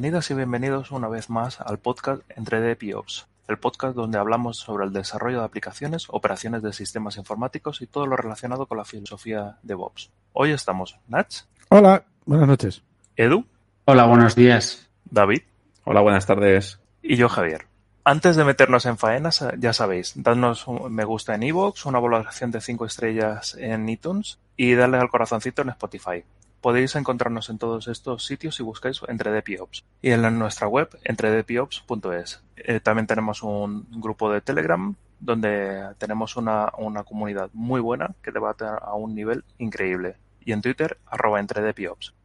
[0.00, 4.86] Bienvenidas y bienvenidos una vez más al podcast Entre DPOps, el podcast donde hablamos sobre
[4.86, 9.58] el desarrollo de aplicaciones, operaciones de sistemas informáticos y todo lo relacionado con la filosofía
[9.62, 10.10] de DevOps.
[10.32, 11.30] Hoy estamos Nach.
[11.68, 12.82] Hola, buenas noches.
[13.14, 13.44] Edu.
[13.84, 14.88] Hola, buenos días.
[15.04, 15.42] David.
[15.84, 16.80] Hola, buenas tardes.
[17.02, 17.66] Y yo, Javier.
[18.02, 22.50] Antes de meternos en faenas, ya sabéis, dadnos un me gusta en iVoox, una valoración
[22.50, 26.24] de 5 estrellas en iTunes y darle al corazoncito en Spotify.
[26.60, 32.42] Podéis encontrarnos en todos estos sitios si buscáis entre DPOps y en nuestra web entredpiops.es.
[32.56, 38.32] Eh, también tenemos un grupo de Telegram donde tenemos una, una comunidad muy buena que
[38.32, 40.16] debate a un nivel increíble.
[40.42, 41.40] Y en Twitter, arroba.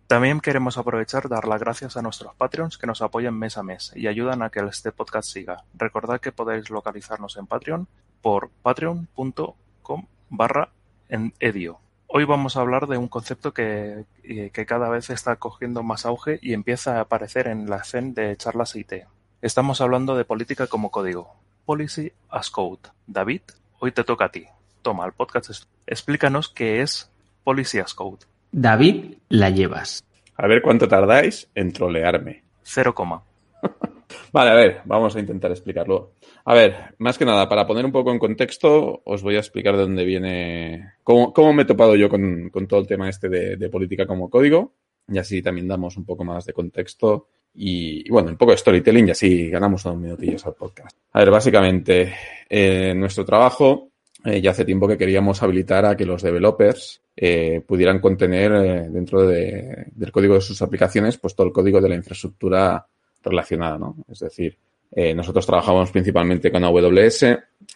[0.07, 3.91] También queremos aprovechar dar las gracias a nuestros Patreons que nos apoyan mes a mes
[3.95, 5.63] y ayudan a que este podcast siga.
[5.73, 7.87] Recordad que podéis localizarnos en Patreon
[8.21, 10.69] por patreon.com barra
[11.39, 11.84] edio.
[12.07, 16.05] Hoy vamos a hablar de un concepto que, eh, que, cada vez está cogiendo más
[16.05, 18.93] auge y empieza a aparecer en la escena de charlas IT.
[19.41, 21.35] Estamos hablando de política como código.
[21.65, 22.89] Policy as Code.
[23.07, 23.41] David,
[23.79, 24.45] hoy te toca a ti.
[24.81, 25.65] Toma el podcast.
[25.87, 27.11] Explícanos qué es
[27.43, 28.25] Policy as Code.
[28.51, 30.03] David, la llevas.
[30.37, 32.43] A ver cuánto tardáis en trolearme.
[32.63, 33.23] Cero coma.
[34.31, 36.13] vale, a ver, vamos a intentar explicarlo.
[36.45, 39.75] A ver, más que nada, para poner un poco en contexto, os voy a explicar
[39.75, 43.29] de dónde viene, cómo, cómo me he topado yo con, con todo el tema este
[43.29, 44.73] de, política como código,
[45.07, 49.07] y así también damos un poco más de contexto y, bueno, un poco de storytelling
[49.07, 50.95] y así ganamos unos minutillos al podcast.
[51.13, 52.13] A ver, básicamente,
[52.49, 53.89] eh, nuestro trabajo
[54.25, 59.25] eh, ya hace tiempo que queríamos habilitar a que los developers eh, pudieran contener dentro
[59.25, 62.85] de, del código de sus aplicaciones pues todo el código de la infraestructura
[63.25, 63.95] relacionada, ¿no?
[64.07, 64.57] Es decir,
[64.91, 67.25] eh, nosotros trabajamos principalmente con AWS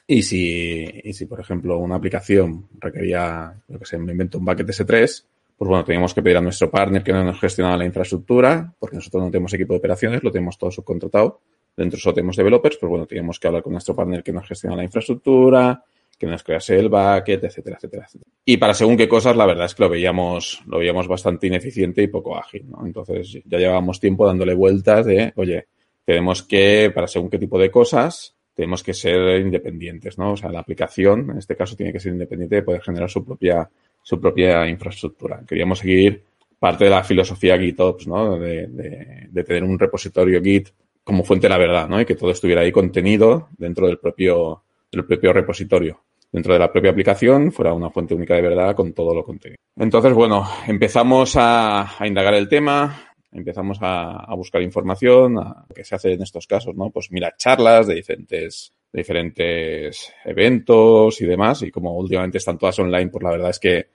[0.07, 4.45] y si, y si, por ejemplo, una aplicación requería, lo que sé, me invento un
[4.45, 5.25] bucket S3,
[5.57, 8.95] pues bueno, teníamos que pedir a nuestro partner que no nos gestionaba la infraestructura, porque
[8.95, 11.41] nosotros no tenemos equipo de operaciones, lo tenemos todo subcontratado.
[11.75, 14.77] Dentro solo tenemos developers, pues bueno, teníamos que hablar con nuestro partner que nos gestiona
[14.77, 15.83] la infraestructura,
[16.19, 18.31] que nos crease el bucket, etcétera, etcétera, etcétera.
[18.45, 22.03] Y para según qué cosas, la verdad es que lo veíamos, lo veíamos bastante ineficiente
[22.03, 22.85] y poco ágil, ¿no?
[22.85, 25.67] Entonces ya llevábamos tiempo dándole vueltas de, oye,
[26.03, 30.33] tenemos que, para según qué tipo de cosas, tenemos que ser independientes, ¿no?
[30.33, 33.23] O sea, la aplicación, en este caso, tiene que ser independiente de poder generar su
[33.23, 33.69] propia,
[34.03, 35.41] su propia infraestructura.
[35.47, 36.21] Queríamos seguir
[36.59, 38.37] parte de la filosofía GitOps, ¿no?
[38.37, 40.69] De, de, de tener un repositorio Git
[41.05, 42.01] como fuente de la verdad, ¿no?
[42.01, 46.01] Y que todo estuviera ahí contenido dentro del propio, del propio repositorio
[46.31, 49.57] dentro de la propia aplicación fuera una fuente única de verdad con todo lo contenido.
[49.75, 56.13] Entonces, bueno, empezamos a, indagar el tema, empezamos a, buscar información, a que se hace
[56.13, 56.89] en estos casos, ¿no?
[56.89, 62.77] Pues mira, charlas de diferentes, de diferentes eventos y demás, y como últimamente están todas
[62.79, 63.87] online, pues la verdad es que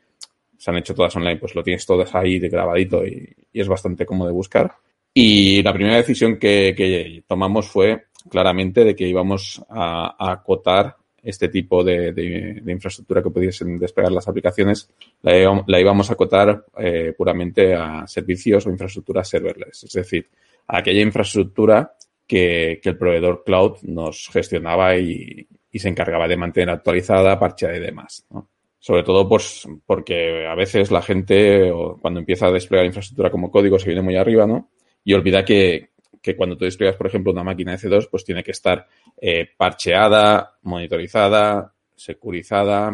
[0.56, 4.06] se han hecho todas online, pues lo tienes todas ahí de grabadito y, es bastante
[4.06, 4.72] cómodo de buscar.
[5.12, 11.48] Y la primera decisión que tomamos fue claramente de que íbamos a, a acotar este
[11.48, 14.90] tipo de, infraestructura que pudiesen despegar las aplicaciones,
[15.22, 20.28] la, la íbamos a acotar eh, puramente a servicios o infraestructuras serverless, es decir,
[20.68, 21.94] a aquella infraestructura
[22.26, 27.80] que, que el proveedor cloud nos gestionaba y, se encargaba de mantener actualizada, parcheada y
[27.80, 28.24] demás.
[28.78, 33.76] Sobre todo pues, porque a veces la gente cuando empieza a desplegar infraestructura como código
[33.80, 34.70] se viene muy arriba, ¿no?
[35.02, 35.88] Y olvida que,
[36.24, 38.86] que cuando tú despliegas, por ejemplo, una máquina EC2, pues tiene que estar
[39.20, 42.90] eh, parcheada, monitorizada, securizada.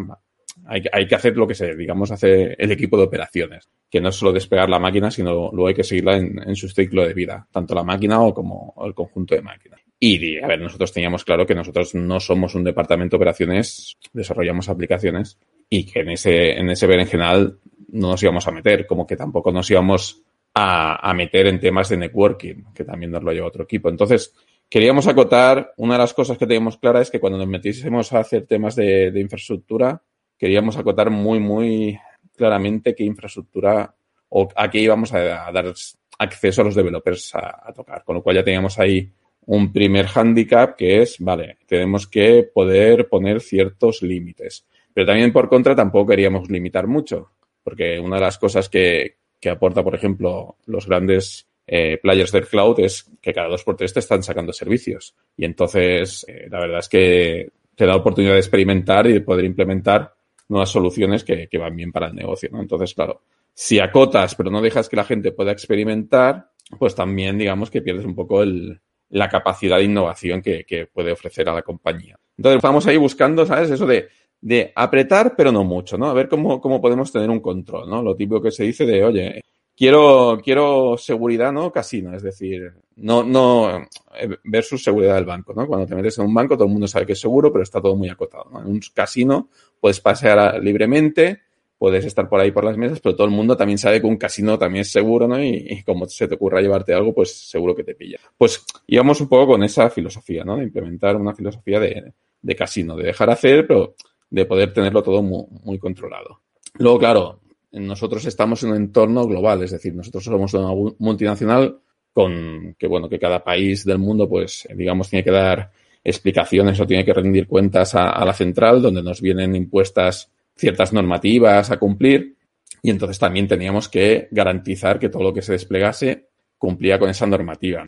[0.66, 4.08] Hay, hay, que hacer lo que se, digamos, hace el equipo de operaciones, que no
[4.08, 7.46] es solo despegar la máquina, sino luego hay que seguirla en, su ciclo de vida,
[7.52, 9.80] tanto la máquina o como el conjunto de máquinas.
[10.00, 14.68] Y, a ver, nosotros teníamos claro que nosotros no somos un departamento de operaciones, desarrollamos
[14.68, 17.60] aplicaciones y que en ese, en ese berenjenal
[17.92, 20.24] no nos íbamos a meter, como que tampoco nos íbamos
[20.62, 23.88] a, meter en temas de networking, que también nos lo lleva otro equipo.
[23.88, 24.34] Entonces,
[24.68, 28.20] queríamos acotar, una de las cosas que teníamos clara es que cuando nos metiésemos a
[28.20, 30.02] hacer temas de, infraestructura,
[30.36, 31.98] queríamos acotar muy, muy
[32.36, 33.94] claramente qué infraestructura
[34.28, 35.72] o a qué íbamos a, a dar
[36.18, 38.04] acceso a los developers a, a, tocar.
[38.04, 39.10] Con lo cual ya teníamos ahí
[39.46, 44.66] un primer handicap que es, vale, tenemos que poder poner ciertos límites.
[44.92, 47.30] Pero también por contra tampoco queríamos limitar mucho,
[47.62, 52.46] porque una de las cosas que, que aporta, por ejemplo, los grandes eh, players del
[52.46, 55.14] cloud es que cada dos por tres te están sacando servicios.
[55.36, 59.44] Y entonces, eh, la verdad es que te da oportunidad de experimentar y de poder
[59.44, 60.12] implementar
[60.48, 62.50] nuevas soluciones que, van bien para el negocio.
[62.52, 62.60] ¿no?
[62.60, 63.22] Entonces, claro,
[63.54, 68.04] si acotas, pero no dejas que la gente pueda experimentar, pues también digamos que pierdes
[68.04, 72.18] un poco el, la capacidad de innovación que, que puede ofrecer a la compañía.
[72.36, 73.70] Entonces, estamos ahí buscando, ¿sabes?
[73.70, 74.08] Eso de
[74.40, 76.06] de apretar, pero no mucho, ¿no?
[76.06, 78.02] A ver cómo, cómo podemos tener un control, ¿no?
[78.02, 79.40] Lo típico que se dice de, oye,
[79.76, 81.70] quiero, quiero seguridad, ¿no?
[81.70, 85.66] Casino, es decir, no, no, eh, versus seguridad del banco, ¿no?
[85.66, 87.80] Cuando te metes en un banco, todo el mundo sabe que es seguro, pero está
[87.80, 88.44] todo muy acotado.
[88.50, 88.60] ¿no?
[88.60, 89.48] En un casino
[89.78, 91.40] puedes pasear libremente,
[91.78, 94.18] puedes estar por ahí por las mesas, pero todo el mundo también sabe que un
[94.18, 95.42] casino también es seguro, ¿no?
[95.42, 98.18] Y, y como se te ocurra llevarte algo, pues seguro que te pilla.
[98.36, 100.56] Pues íbamos un poco con esa filosofía, ¿no?
[100.56, 103.94] De implementar una filosofía de, de casino, de dejar hacer, pero
[104.30, 106.40] de poder tenerlo todo muy, muy controlado.
[106.74, 107.40] Luego, claro,
[107.72, 111.78] nosotros estamos en un entorno global, es decir, nosotros somos una multinacional
[112.12, 115.70] con que, bueno, que cada país del mundo, pues, digamos, tiene que dar
[116.02, 120.92] explicaciones o tiene que rendir cuentas a, a la central, donde nos vienen impuestas ciertas
[120.92, 122.36] normativas a cumplir
[122.82, 126.28] y entonces también teníamos que garantizar que todo lo que se desplegase
[126.58, 127.86] cumplía con esa normativa.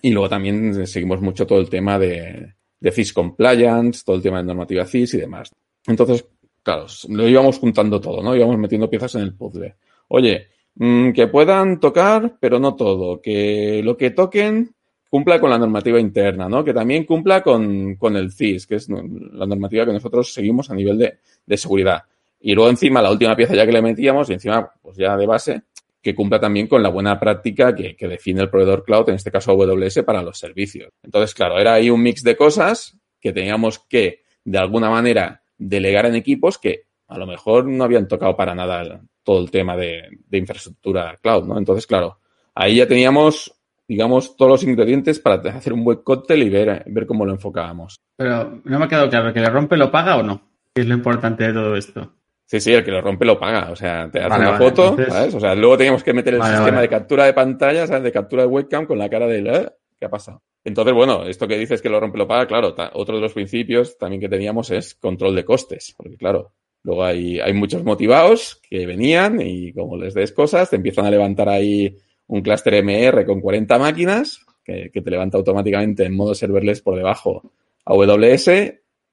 [0.00, 4.38] Y luego también seguimos mucho todo el tema de, de CIS compliance, todo el tema
[4.38, 5.50] de normativa CIS y demás.
[5.86, 6.26] Entonces,
[6.62, 8.36] claro, lo íbamos juntando todo, ¿no?
[8.36, 9.76] Íbamos metiendo piezas en el puzzle.
[10.08, 13.20] Oye, mmm, que puedan tocar, pero no todo.
[13.20, 14.74] Que lo que toquen
[15.08, 16.64] cumpla con la normativa interna, ¿no?
[16.64, 20.74] Que también cumpla con, con el CIS, que es la normativa que nosotros seguimos a
[20.74, 22.04] nivel de, de seguridad.
[22.40, 25.26] Y luego encima la última pieza ya que le metíamos, y encima, pues ya de
[25.26, 25.62] base,
[26.00, 29.30] que cumpla también con la buena práctica que, que, define el proveedor cloud, en este
[29.30, 30.90] caso AWS, para los servicios.
[31.02, 36.06] Entonces, claro, era ahí un mix de cosas que teníamos que, de alguna manera, delegar
[36.06, 40.08] en equipos que a lo mejor no habían tocado para nada todo el tema de,
[40.26, 41.58] de infraestructura cloud, ¿no?
[41.58, 42.18] Entonces, claro,
[42.54, 43.54] ahí ya teníamos,
[43.86, 48.00] digamos, todos los ingredientes para hacer un buen cóctel y ver, ver cómo lo enfocábamos.
[48.16, 50.42] Pero no me ha quedado claro, ¿que le rompe lo paga o no?
[50.74, 52.14] ¿Qué es lo importante de todo esto?
[52.46, 53.70] Sí, sí, el que lo rompe lo paga.
[53.70, 55.14] O sea, te hace vale, una vale, foto, entonces...
[55.14, 55.34] ¿sabes?
[55.34, 58.02] O sea, luego teníamos que meter el vale, sistema de captura de pantalla, ¿sabes?
[58.02, 59.70] De captura de webcam con la cara del ¿eh?
[60.02, 60.42] ¿Qué ha pasado?
[60.64, 63.96] Entonces, bueno, esto que dices que lo rompe lo paga, claro, otro de los principios
[63.96, 65.94] también que teníamos es control de costes.
[65.96, 71.06] Porque, claro, luego hay, muchos motivados que venían y como les des cosas, te empiezan
[71.06, 71.96] a levantar ahí
[72.26, 77.52] un clúster MR con 40 máquinas que, te levanta automáticamente en modo serverless por debajo
[77.84, 78.48] AWS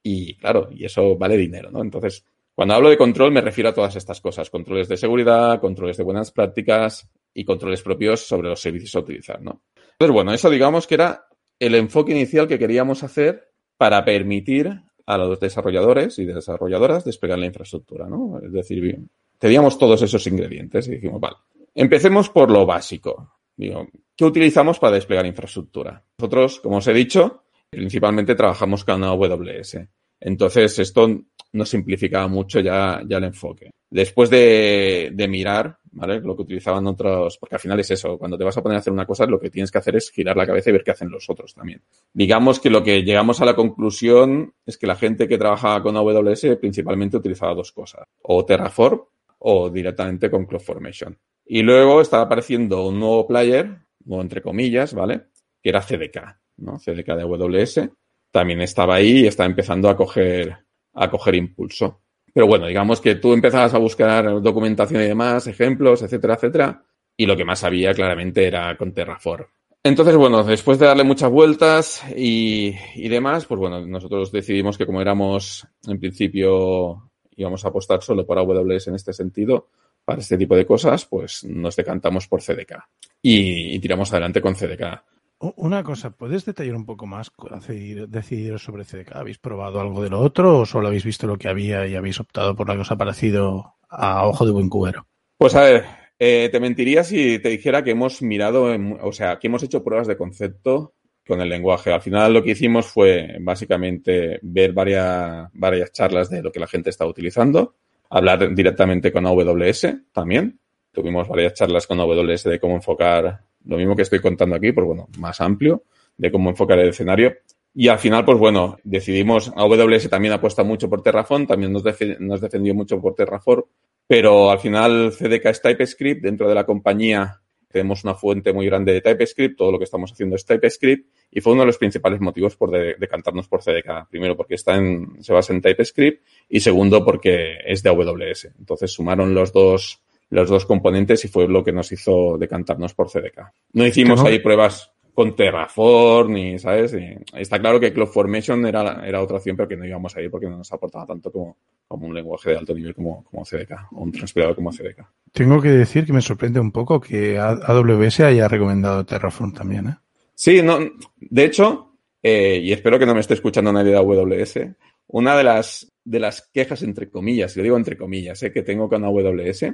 [0.02, 1.84] y, claro, y eso vale dinero, ¿no?
[1.84, 2.26] Entonces,
[2.56, 6.04] cuando hablo de control me refiero a todas estas cosas, controles de seguridad, controles de
[6.04, 9.62] buenas prácticas y controles propios sobre los servicios a utilizar, ¿no?
[10.00, 11.28] Entonces, bueno, eso digamos que era
[11.60, 17.48] el enfoque inicial que queríamos hacer para permitir a los desarrolladores y desarrolladoras desplegar la
[17.48, 18.40] infraestructura, ¿no?
[18.42, 21.36] Es decir, bien, teníamos todos esos ingredientes y dijimos, vale,
[21.76, 23.34] empecemos por lo básico.
[23.58, 26.02] Digo, ¿qué utilizamos para desplegar infraestructura?
[26.18, 29.80] Nosotros, como os he dicho, principalmente trabajamos con AWS.
[30.22, 31.10] Entonces, esto
[31.52, 33.72] nos simplificaba mucho ya, ya el enfoque.
[33.90, 36.20] Después de, de, mirar, ¿vale?
[36.20, 38.80] Lo que utilizaban otros, porque al final es eso, cuando te vas a poner a
[38.80, 40.92] hacer una cosa, lo que tienes que hacer es girar la cabeza y ver qué
[40.92, 41.82] hacen los otros también.
[42.14, 45.96] Digamos que lo que llegamos a la conclusión es que la gente que trabajaba con
[45.98, 49.02] AWS principalmente utilizaba dos cosas, o Terraform
[49.40, 51.18] o directamente con CloudFormation.
[51.46, 55.28] Y luego estaba apareciendo un nuevo player, o entre comillas, ¿vale?
[55.62, 56.78] Que era CDK, ¿no?
[56.78, 57.90] CDK de AWS.
[58.32, 60.56] También estaba ahí y estaba empezando a coger
[60.94, 62.02] a coger impulso.
[62.34, 66.84] Pero bueno, digamos que tú empezabas a buscar documentación y demás, ejemplos, etcétera, etcétera,
[67.18, 69.46] y lo que más había claramente era con Terraform.
[69.84, 74.86] Entonces, bueno, después de darle muchas vueltas y, y, demás, pues bueno, nosotros decidimos que
[74.86, 79.68] como éramos en principio íbamos a apostar solo por AWS en este sentido,
[80.04, 82.74] para este tipo de cosas, pues nos decantamos por CDK
[83.22, 85.02] y, y tiramos adelante con CDK.
[85.42, 89.16] Una cosa, ¿puedes detallar un poco más, decidir, decidir sobre CDK?
[89.16, 92.20] ¿Habéis probado algo de lo otro o solo habéis visto lo que había y habéis
[92.20, 95.08] optado por lo que os ha parecido a ojo de buen cubero?
[95.38, 95.86] Pues a ver,
[96.20, 98.68] eh, te mentiría si te dijera que hemos mirado,
[99.02, 101.94] o sea, que hemos hecho pruebas de concepto con el lenguaje.
[101.94, 106.68] Al final lo que hicimos fue básicamente ver varias, varias charlas de lo que la
[106.68, 107.76] gente estaba utilizando,
[108.10, 110.60] hablar directamente con AWS también.
[110.92, 114.86] Tuvimos varias charlas con AWS de cómo enfocar lo mismo que estoy contando aquí, pues
[114.86, 115.84] bueno, más amplio
[116.18, 117.36] de cómo enfocar el escenario.
[117.74, 122.02] Y al final, pues bueno, decidimos, AWS también apuesta mucho por Terraform, también nos, def
[122.20, 123.64] nos defendió mucho por Terraform,
[124.08, 128.92] pero al final CDK es TypeScript, dentro de la compañía tenemos una fuente muy grande
[128.92, 132.20] de TypeScript, todo lo que estamos haciendo es TypeScript, y fue uno de los principales
[132.20, 134.10] motivos por de decantarnos por CDK.
[134.10, 138.46] Primero, porque está en, se basa en TypeScript, y segundo, porque es de AWS.
[138.58, 143.10] Entonces sumaron los dos los dos componentes y fue lo que nos hizo decantarnos por
[143.10, 143.52] CDK.
[143.74, 146.94] No hicimos ahí pruebas con Terraform ni, ¿sabes?
[146.94, 150.32] Y está claro que CloudFormation era, era otra opción, pero que no íbamos a ir
[150.32, 151.58] porque no nos aportaba tanto como,
[151.88, 155.06] como un lenguaje de alto nivel como, como CDK o un transpirador como CDK.
[155.34, 159.96] Tengo que decir que me sorprende un poco que AWS haya recomendado Terraform también, ¿eh?
[160.34, 160.80] Sí, no,
[161.18, 164.60] de hecho, eh, y espero que no me esté escuchando nadie de AWS,
[165.08, 168.88] una de las, de las quejas, entre comillas, yo digo entre comillas, eh, que tengo
[168.88, 169.66] con AWS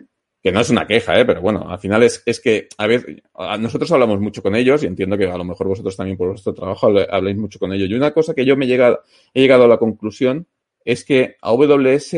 [0.46, 1.26] que no es una queja, ¿eh?
[1.26, 3.16] pero bueno, al final es, es que a veces
[3.60, 6.54] nosotros hablamos mucho con ellos y entiendo que a lo mejor vosotros también por vuestro
[6.54, 7.90] trabajo habléis mucho con ellos.
[7.90, 9.00] Y una cosa que yo me he llegado,
[9.34, 10.46] he llegado a la conclusión
[10.84, 12.16] es que AWS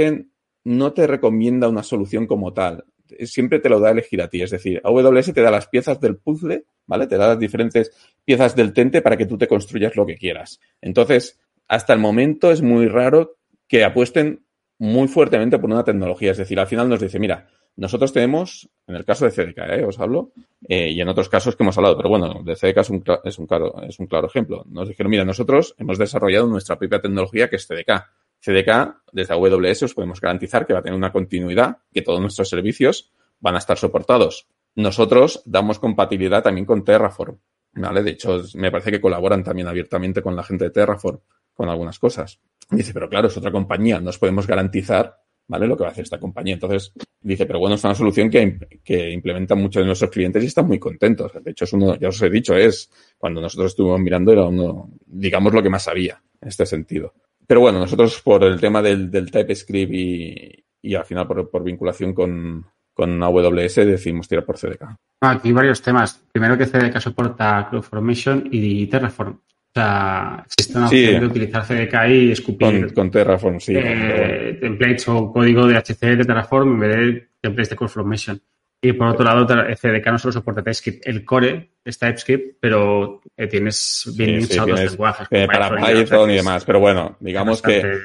[0.66, 2.84] no te recomienda una solución como tal.
[3.22, 4.42] Siempre te lo da a elegir a ti.
[4.42, 7.08] Es decir, AWS te da las piezas del puzzle, ¿vale?
[7.08, 7.94] Te da las diferentes
[8.26, 10.60] piezas del tente para que tú te construyas lo que quieras.
[10.82, 13.38] Entonces, hasta el momento es muy raro
[13.70, 14.44] que apuesten
[14.80, 16.32] muy fuertemente por una tecnología.
[16.32, 19.86] Es decir, al final nos dice, mira, nosotros tenemos, en el caso de CDK, ¿eh?
[19.86, 20.32] os hablo,
[20.68, 23.00] eh, y en otros casos que hemos hablado, pero bueno, de CDK es un,
[23.48, 24.66] claro, es un claro ejemplo.
[24.68, 28.04] Nos dijeron, mira, nosotros hemos desarrollado nuestra propia tecnología que es CDK.
[28.40, 32.50] CDK, desde AWS, os podemos garantizar que va a tener una continuidad, que todos nuestros
[32.50, 34.48] servicios van a estar soportados.
[34.74, 37.38] Nosotros damos compatibilidad también con Terraform.
[37.74, 38.02] ¿vale?
[38.02, 41.20] De hecho, me parece que colaboran también abiertamente con la gente de Terraform
[41.54, 42.40] con algunas cosas.
[42.72, 45.68] dice, pero claro, es otra compañía, nos podemos garantizar ¿vale?
[45.68, 46.54] Lo que va a hacer esta compañía.
[46.56, 50.48] Entonces, dice, pero bueno, es una solución que, que implementan muchos de nuestros clientes y
[50.48, 51.32] están muy contentos.
[51.42, 54.89] De hecho, es uno, ya os he dicho, es cuando nosotros estuvimos mirando, era uno,
[55.06, 57.13] digamos, lo que más había en este sentido.
[57.46, 61.63] Pero bueno, nosotros por el tema del, del TypeScript y, y al final por, por
[61.63, 64.98] vinculación con, con AWS decidimos tirar por CDK.
[65.22, 66.22] Aquí varios temas.
[66.32, 69.39] Primero que CDK soporta CloudFormation y Terraform
[69.82, 73.74] sea, existe una opción de utilizar CDK y escupir con, Terraform, sí.
[73.76, 78.42] Eh, templates o código de HC de Terraform en vez de templates de CloudFormation.
[78.82, 81.08] Y por otro lado, CDK no solo soporta TypeScript.
[81.08, 85.28] El core es TypeScript, pero eh, tienes bien sí, otros lenguajes.
[85.32, 86.64] Eh, para Python y demás.
[86.64, 88.00] Pero bueno, digamos que,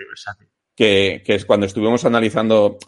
[0.75, 2.79] que, que, es cuando estuvimos analizando,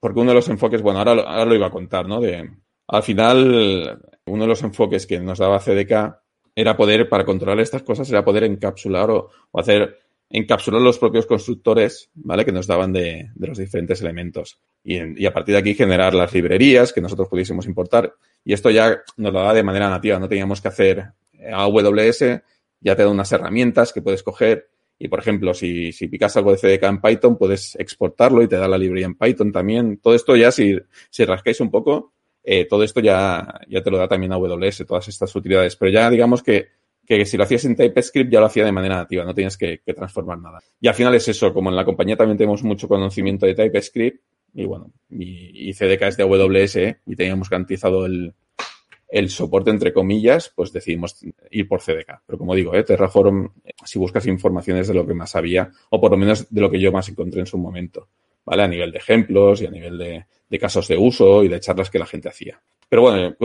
[0.00, 2.20] porque uno de los enfoques, bueno, ahora, ahora lo iba a contar, ¿no?
[2.20, 2.50] De,
[2.88, 6.23] al final, uno de los enfoques que nos daba CDK
[6.54, 9.98] era poder, para controlar estas cosas, era poder encapsular o, hacer,
[10.30, 12.44] encapsular los propios constructores, ¿vale?
[12.44, 14.58] Que nos daban de, de los diferentes elementos.
[14.82, 18.14] Y, y, a partir de aquí generar las librerías que nosotros pudiésemos importar.
[18.44, 21.12] Y esto ya nos lo da de manera nativa, no teníamos que hacer
[21.52, 22.24] AWS,
[22.80, 24.68] ya te da unas herramientas que puedes coger.
[24.98, 28.56] Y por ejemplo, si, si picas algo de CDK en Python, puedes exportarlo y te
[28.56, 29.98] da la librería en Python también.
[29.98, 30.78] Todo esto ya, si,
[31.10, 32.12] si rascáis un poco,
[32.44, 35.76] eh, todo esto ya, ya te lo da también AWS, todas estas utilidades.
[35.76, 36.68] Pero ya digamos que,
[37.06, 39.80] que si lo hacías en TypeScript ya lo hacía de manera nativa, no tienes que,
[39.84, 40.60] que, transformar nada.
[40.80, 44.22] Y al final es eso, como en la compañía también tenemos mucho conocimiento de TypeScript,
[44.54, 47.00] y bueno, y, y CDK es de AWS, ¿eh?
[47.06, 48.34] y teníamos garantizado el,
[49.08, 52.22] el soporte entre comillas, pues decidimos ir por CDK.
[52.26, 52.84] Pero como digo, ¿eh?
[52.84, 53.52] Terraform,
[53.84, 56.80] si buscas informaciones de lo que más había, o por lo menos de lo que
[56.80, 58.08] yo más encontré en su momento.
[58.44, 58.62] ¿vale?
[58.62, 61.90] A nivel de ejemplos y a nivel de, de casos de uso y de charlas
[61.90, 62.60] que la gente hacía.
[62.88, 63.36] Pero bueno,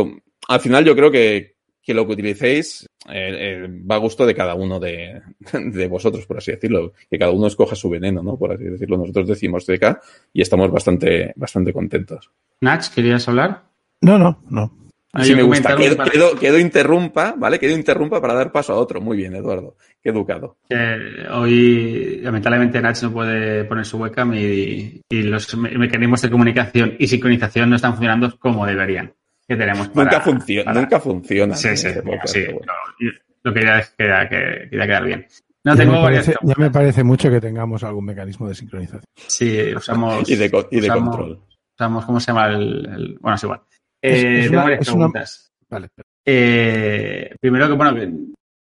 [0.48, 4.36] al final yo creo que, que lo que utilicéis eh, eh, va a gusto de
[4.36, 5.20] cada uno de,
[5.54, 6.94] de, vosotros, por así decirlo.
[7.10, 8.38] Que cada uno escoja su veneno, ¿no?
[8.38, 8.98] Por así decirlo.
[8.98, 10.00] Nosotros decimos CDK
[10.34, 12.30] y estamos bastante, bastante contentos.
[12.62, 13.64] Nach, ¿querías hablar?
[14.02, 14.72] No, no, no.
[15.22, 15.76] Sí, me gusta.
[15.76, 17.60] Quedo, quedo, quedo, interrumpa, ¿vale?
[17.60, 19.02] Quedo interrumpa para dar paso a otro.
[19.02, 19.76] Muy bien, Eduardo.
[20.02, 20.58] Qué educado.
[20.70, 26.96] Eh, hoy, lamentablemente, Nach no puede poner su webcam y, y, los mecanismos de comunicación
[27.00, 29.12] y sincronización no están funcionando como deberían.
[29.48, 30.82] Que tenemos para, nunca, funciona, para...
[30.82, 31.56] nunca funciona.
[31.56, 32.44] Sí, sí, época, sí.
[32.46, 32.60] Bueno.
[32.68, 33.12] No,
[33.44, 35.28] lo quería, quería, quería quedar bien.
[35.64, 39.04] No, ya, tengo me parece, ya me parece mucho que tengamos algún mecanismo de sincronización.
[39.16, 40.30] Sí, usamos.
[40.30, 41.42] y de, y de usamos, control.
[41.74, 43.18] Usamos, ¿cómo se llama el, el...
[43.20, 43.62] Bueno, es igual.
[44.02, 45.52] Eh, es, una, varias preguntas.
[45.70, 45.80] Una...
[45.80, 45.90] Vale.
[46.26, 48.12] Eh, primero que, bueno, que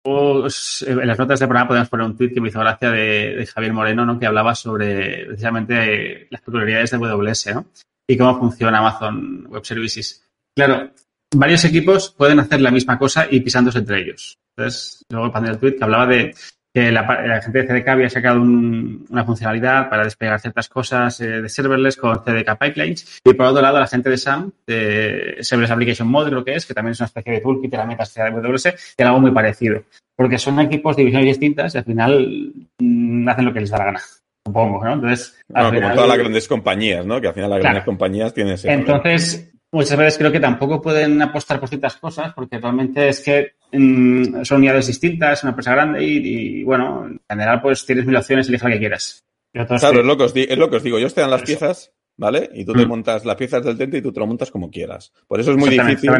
[0.01, 3.35] pues, en las notas de programa podemos poner un tweet que me hizo gracia de,
[3.35, 4.19] de, Javier Moreno, ¿no?
[4.19, 7.65] Que hablaba sobre precisamente las peculiaridades de AWS, ¿no?
[8.07, 10.25] Y cómo funciona Amazon Web Services.
[10.55, 10.91] Claro,
[11.35, 14.37] varios equipos pueden hacer la misma cosa y pisándose entre ellos.
[14.57, 16.33] Entonces, luego el panel del tweet que hablaba de
[16.73, 21.19] que la, la, gente de CDK había sacado un, una funcionalidad para desplegar ciertas cosas
[21.21, 23.19] eh, de serverless con CDK Pipelines.
[23.25, 26.65] Y por otro lado, la gente de SAM, de Serverless Application Model, lo que es,
[26.65, 29.31] que también es una especie de toolkit de la meta de AWS, tiene algo muy
[29.31, 29.83] parecido.
[30.15, 33.77] Porque son equipos de divisiones distintas y al final mmm, hacen lo que les da
[33.77, 34.01] la gana.
[34.45, 34.93] Supongo, ¿no?
[34.93, 35.39] Entonces.
[35.47, 37.21] Bueno, final, como todas las grandes compañías, ¿no?
[37.21, 37.73] Que al final las claro.
[37.73, 38.71] grandes compañías tienen ese.
[38.71, 43.53] Entonces, muchas veces creo que tampoco pueden apostar por ciertas cosas porque realmente es que
[43.71, 48.47] son unidades distintas, una empresa grande y, y, bueno, en general pues tienes mil opciones,
[48.49, 49.23] elige la que quieras.
[49.51, 50.97] Claro, es lo, que os es lo que os digo.
[50.97, 52.49] Ellos te dan las piezas, ¿vale?
[52.53, 52.87] Y tú te mm.
[52.87, 55.11] montas las piezas del tente y tú te lo montas como quieras.
[55.27, 56.11] Por eso es muy difícil.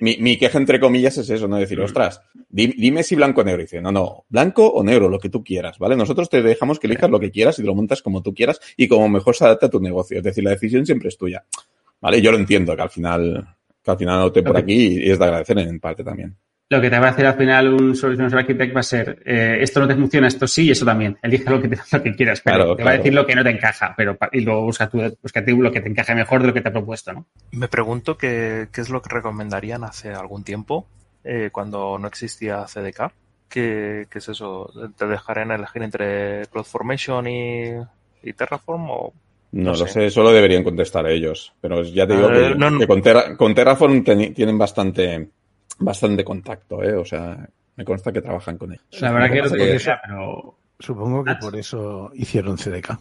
[0.00, 1.84] Mi, mi, queja entre comillas es eso, no decir, mm.
[1.84, 3.60] ostras, dime, dime si blanco o negro.
[3.60, 5.96] Y dice, no, no, blanco o negro, lo que tú quieras, ¿vale?
[5.96, 8.60] Nosotros te dejamos que elijas lo que quieras y te lo montas como tú quieras
[8.76, 10.18] y como mejor se adapta a tu negocio.
[10.18, 11.44] Es decir, la decisión siempre es tuya.
[12.00, 12.20] ¿Vale?
[12.20, 13.46] Yo lo entiendo que al final,
[13.80, 16.36] que al final noté por aquí y es de agradecer en parte también.
[16.68, 19.58] Lo que te va a hacer al final un Solutions Architect va a ser, eh,
[19.60, 21.18] esto no te funciona, esto sí y eso también.
[21.22, 23.34] Elige lo que, te, lo que quieras, pero Claro, te va a decir lo que
[23.34, 26.40] no te encaja, pero y luego busca tú, busca tú lo que te encaje mejor
[26.40, 27.26] de lo que te ha propuesto, ¿no?
[27.50, 30.86] Me pregunto qué, qué es lo que recomendarían hace algún tiempo,
[31.24, 33.12] eh, cuando no existía CDK.
[33.50, 34.72] ¿Qué, qué es eso?
[34.96, 37.64] ¿Te dejarían elegir entre CloudFormation y,
[38.22, 38.88] y Terraform?
[38.88, 39.12] O...
[39.52, 39.88] No, No lo sé.
[39.88, 41.52] sé, eso lo deberían contestar ellos.
[41.60, 42.78] Pero ya te digo que, no, no.
[42.78, 45.28] que con, Terra- con Terraform tienen bastante,
[45.84, 46.94] bastante contacto, ¿eh?
[46.94, 48.84] O sea, me consta que trabajan con ellos.
[49.00, 52.98] La verdad que no que- idea, pero Supongo que por eso hicieron CDK.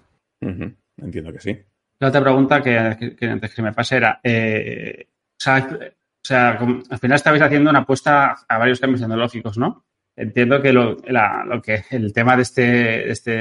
[1.01, 1.57] Entiendo que sí.
[1.99, 6.27] La otra pregunta que, que- que antes que me pase era, eh, o sea, o
[6.27, 9.83] sea, como- al final estabais haciendo una apuesta a varios cambios tecnológicos, ¿no?
[10.15, 13.31] Entiendo que lo, la- lo que el tema de este, de este,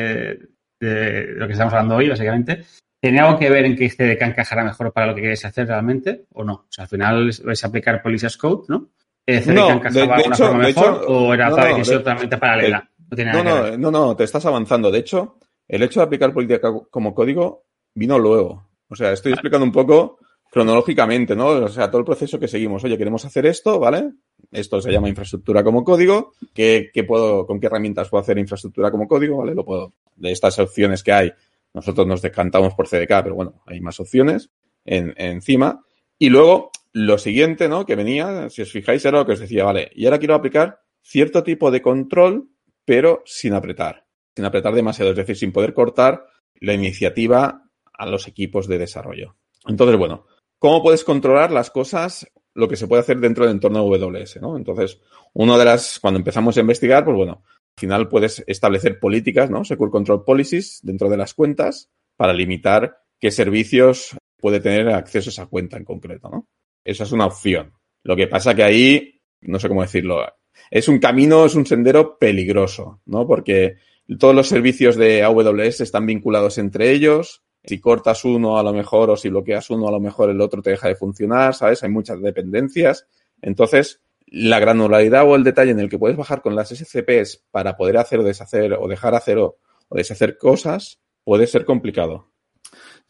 [0.81, 2.65] de lo que estamos hablando hoy, básicamente,
[3.03, 6.25] ¿tenía algo que ver en que CDK encajara mejor para lo que queréis hacer realmente
[6.33, 6.53] o no?
[6.55, 8.89] O sea, al final vais a aplicar Policy Code, ¿no?
[9.37, 11.65] Eh, ¿CDK No, de- encajaba de hecho- forma de mejor hecho, o era no, otra
[11.71, 12.91] no, decisión de- totalmente paralela?
[13.11, 13.79] No tiene No, que ver.
[13.79, 14.91] no, no, te estás avanzando.
[14.91, 15.37] De hecho,
[15.69, 18.67] el hecho de aplicar política co- como código vino luego.
[18.89, 20.19] O sea, estoy explicando un poco
[20.51, 21.47] cronológicamente, ¿no?
[21.49, 22.83] O sea, todo el proceso que seguimos.
[22.85, 24.11] Oye, queremos hacer esto, ¿vale?
[24.51, 26.33] Esto se llama infraestructura como código.
[26.53, 29.39] ¿Qué, qué puedo, ¿Con qué herramientas puedo hacer infraestructura como código?
[29.39, 29.55] ¿Vale?
[29.55, 29.93] Lo puedo.
[30.17, 31.33] De estas opciones que hay,
[31.73, 34.51] nosotros nos decantamos por CDK, pero bueno, hay más opciones
[34.85, 35.85] en, encima.
[36.19, 37.87] Y luego, lo siguiente, ¿no?
[37.87, 40.81] Que venía, si os fijáis, era lo que os decía, vale, y ahora quiero aplicar
[41.03, 42.49] cierto tipo de control,
[42.85, 44.07] pero sin apretar.
[44.35, 49.37] Sin apretar demasiado, es decir, sin poder cortar la iniciativa a los equipos de desarrollo.
[49.67, 50.27] Entonces, bueno,
[50.59, 54.57] ¿cómo puedes controlar las cosas, lo que se puede hacer dentro del entorno AWS, ¿no?
[54.57, 55.01] Entonces,
[55.33, 59.65] una de las, cuando empezamos a investigar, pues bueno, al final puedes establecer políticas, ¿no?
[59.65, 65.33] Secure Control Policies dentro de las cuentas para limitar qué servicios puede tener acceso a
[65.33, 66.47] esa cuenta en concreto, ¿no?
[66.85, 67.73] Esa es una opción.
[68.03, 70.25] Lo que pasa que ahí, no sé cómo decirlo,
[70.71, 73.27] es un camino, es un sendero peligroso, ¿no?
[73.27, 73.77] Porque
[74.19, 77.43] todos los servicios de AWS están vinculados entre ellos.
[77.63, 80.63] Si cortas uno, a lo mejor, o si bloqueas uno, a lo mejor el otro
[80.63, 81.83] te deja de funcionar, ¿sabes?
[81.83, 83.07] Hay muchas dependencias.
[83.43, 87.77] Entonces, la granularidad o el detalle en el que puedes bajar con las SCPs para
[87.77, 92.31] poder hacer o deshacer o dejar hacer o, o deshacer cosas puede ser complicado.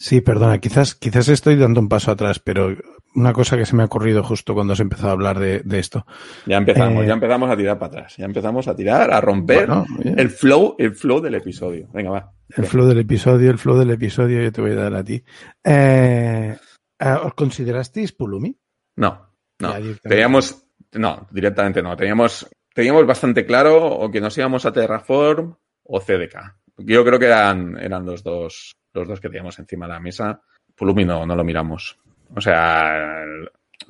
[0.00, 2.74] Sí, perdona, quizás, quizás estoy dando un paso atrás, pero
[3.14, 5.78] una cosa que se me ha ocurrido justo cuando se empezó a hablar de, de
[5.78, 6.06] esto.
[6.46, 9.66] Ya empezamos, Eh, ya empezamos a tirar para atrás, ya empezamos a tirar, a romper
[9.66, 11.90] Bueno, el flow, el flow del episodio.
[11.92, 12.32] Venga, va.
[12.56, 15.22] el flow del episodio, el flow del episodio, yo te voy a dar a ti.
[15.62, 16.56] Eh,
[16.98, 18.56] eh, ¿Os considerasteis Pulumi?
[18.96, 19.74] No, no.
[20.02, 21.94] Teníamos, no, directamente no.
[21.94, 26.56] Teníamos, teníamos bastante claro o que nos íbamos a Terraform o CDK.
[26.78, 30.40] Yo creo que eran, eran los dos, los dos que teníamos encima de la mesa.
[30.74, 31.98] Pulumi no, lo miramos.
[32.34, 33.24] O sea,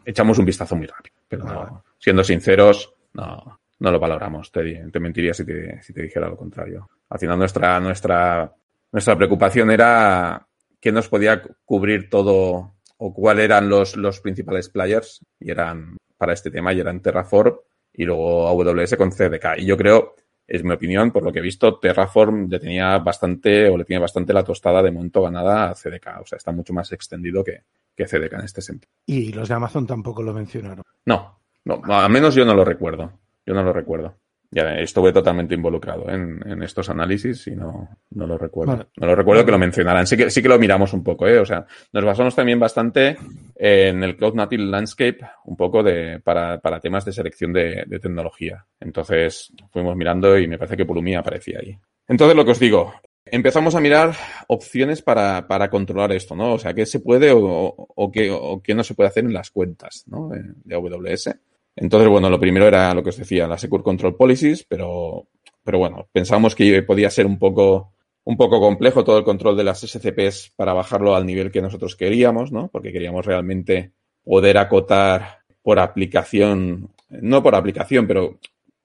[0.05, 1.15] echamos un vistazo muy rápido.
[1.29, 4.51] Pero no, siendo sinceros, no, no lo valoramos.
[4.51, 6.89] Te, te mentiría si te, si te dijera lo contrario.
[7.09, 8.53] Al final nuestra, nuestra,
[8.93, 10.47] nuestra preocupación era
[10.81, 15.97] qué nos podía cu- cubrir todo o cuáles eran los, los principales players y eran
[16.19, 17.57] para este tema y eran Terraform
[17.93, 19.59] y luego AWS con CDK.
[19.59, 20.15] Y yo creo,
[20.51, 24.01] es mi opinión, por lo que he visto, Terraform le tenía bastante o le tiene
[24.01, 26.21] bastante la tostada de monto ganada a CDK.
[26.21, 27.63] O sea, está mucho más extendido que,
[27.95, 28.91] que CDK en este sentido.
[29.07, 30.83] Y los de Amazon tampoco lo mencionaron.
[31.07, 33.13] No, no, al menos yo no lo recuerdo.
[33.47, 34.17] Yo no lo recuerdo.
[34.53, 38.73] Ya estuve totalmente involucrado en, en estos análisis y no, no lo recuerdo.
[38.73, 38.89] Vale.
[38.97, 40.09] No lo recuerdo que lo mencionaran.
[40.09, 41.39] Sí que, sí que lo miramos un poco, ¿eh?
[41.39, 43.17] O sea, nos basamos también bastante
[43.55, 47.99] en el Cloud Native Landscape, un poco de, para, para temas de selección de, de
[48.01, 48.67] tecnología.
[48.81, 51.79] Entonces, fuimos mirando y me parece que Pulumi aparecía ahí.
[52.09, 52.93] Entonces, lo que os digo,
[53.25, 54.17] empezamos a mirar
[54.49, 56.55] opciones para, para controlar esto, ¿no?
[56.55, 59.33] O sea, qué se puede o, o, qué, o qué no se puede hacer en
[59.33, 60.29] las cuentas, ¿no?
[60.29, 61.31] De, de AWS.
[61.76, 65.28] Entonces, bueno, lo primero era lo que os decía, la Secure Control Policies, pero,
[65.64, 69.64] pero bueno, pensábamos que podía ser un poco, un poco complejo todo el control de
[69.64, 72.68] las SCPs para bajarlo al nivel que nosotros queríamos, ¿no?
[72.68, 78.38] Porque queríamos realmente poder acotar por aplicación, no por aplicación, pero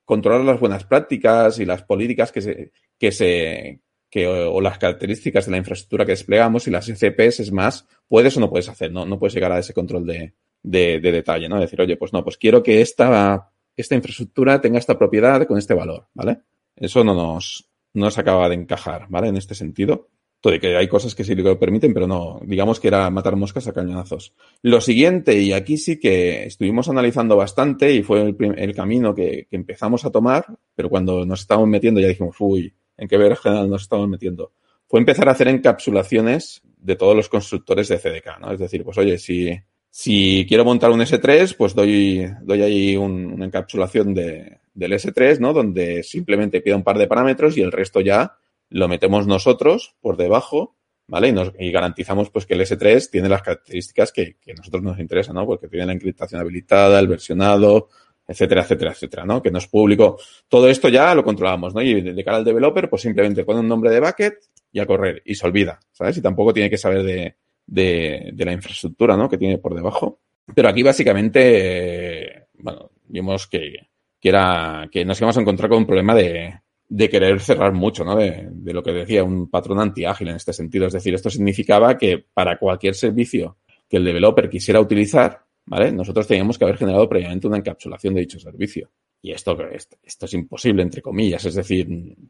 [0.06, 5.46] controlar las buenas prácticas y las políticas que se, que se, que, o las características
[5.46, 8.92] de la infraestructura que desplegamos y las SCPs es más, puedes o no puedes hacer,
[8.92, 10.34] no, no puedes llegar a ese control de,
[10.66, 11.60] de, de, detalle, ¿no?
[11.60, 15.74] Decir, oye, pues no, pues quiero que esta, esta infraestructura tenga esta propiedad con este
[15.74, 16.40] valor, ¿vale?
[16.76, 19.30] Eso no nos, no nos acaba de encajar, ¿vale?
[19.30, 20.10] En este sentido.
[20.42, 23.36] Todo y que hay cosas que sí lo permiten, pero no, digamos que era matar
[23.36, 24.34] moscas a cañonazos.
[24.62, 30.06] Lo siguiente, y aquí sí que estuvimos analizando bastante y fue el, camino que, empezamos
[30.06, 33.84] a tomar, pero cuando nos estábamos metiendo ya dijimos, uy, ¿en qué ver general nos
[33.84, 34.52] estamos metiendo?
[34.88, 38.52] Fue empezar a hacer encapsulaciones de todos los constructores de CDK, ¿no?
[38.52, 39.50] Es decir, pues oye, si,
[39.98, 45.40] Si quiero montar un S3, pues doy, doy ahí un- una encapsulación de, del S3,
[45.40, 45.54] ¿no?
[45.54, 48.36] Donde simplemente pido un par de parámetros y el resto ya
[48.70, 50.76] lo metemos nosotros por debajo,
[51.08, 51.30] ¿vale?
[51.30, 54.84] Y, nos, y garantizamos pues que el S3 tiene las características que, que a nosotros
[54.84, 55.46] nos interesan, ¿no?
[55.46, 57.88] Porque tiene la encriptación habilitada, el versionado,
[58.28, 59.42] etcétera, etcétera, etcétera, ¿no?
[59.42, 60.20] Que no es público.
[60.50, 61.82] Todo esto ya lo controlamos, ¿no?
[61.82, 64.40] Y de cara al developer, pues simplemente pone un nombre de bucket
[64.74, 66.18] y a correr y se olvida, ¿sabes?
[66.18, 69.30] Y tampoco tiene que saber de, de, la infraestructura, ¿no?
[69.30, 70.20] Que tiene por debajo.
[70.54, 73.88] Pero aquí básicamente, bueno, vimos que,
[74.20, 76.54] que era que nos íbamos a encontrar con un problema de,
[76.88, 78.16] de querer cerrar mucho, ¿no?
[78.16, 80.88] De, lo que decía un patrón antiágil en este sentido.
[80.88, 83.58] Es decir, esto significaba que para cualquier servicio
[83.90, 85.92] que el developer quisiera utilizar, ¿vale?
[85.92, 88.92] Nosotros teníamos que haber generado previamente una encapsulación de dicho servicio.
[89.22, 89.58] Y esto,
[90.04, 91.44] esto es imposible, entre comillas.
[91.46, 91.88] Es decir,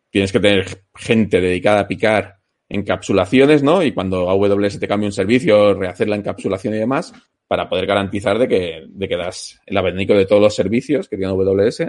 [0.09, 3.83] tienes que tener gente dedicada a picar encapsulaciones, ¿no?
[3.83, 7.13] Y cuando AWS te cambia un servicio, rehacer la encapsulación y demás,
[7.47, 11.17] para poder garantizar de que, de que das el abanico de todos los servicios que
[11.17, 11.83] tiene AWS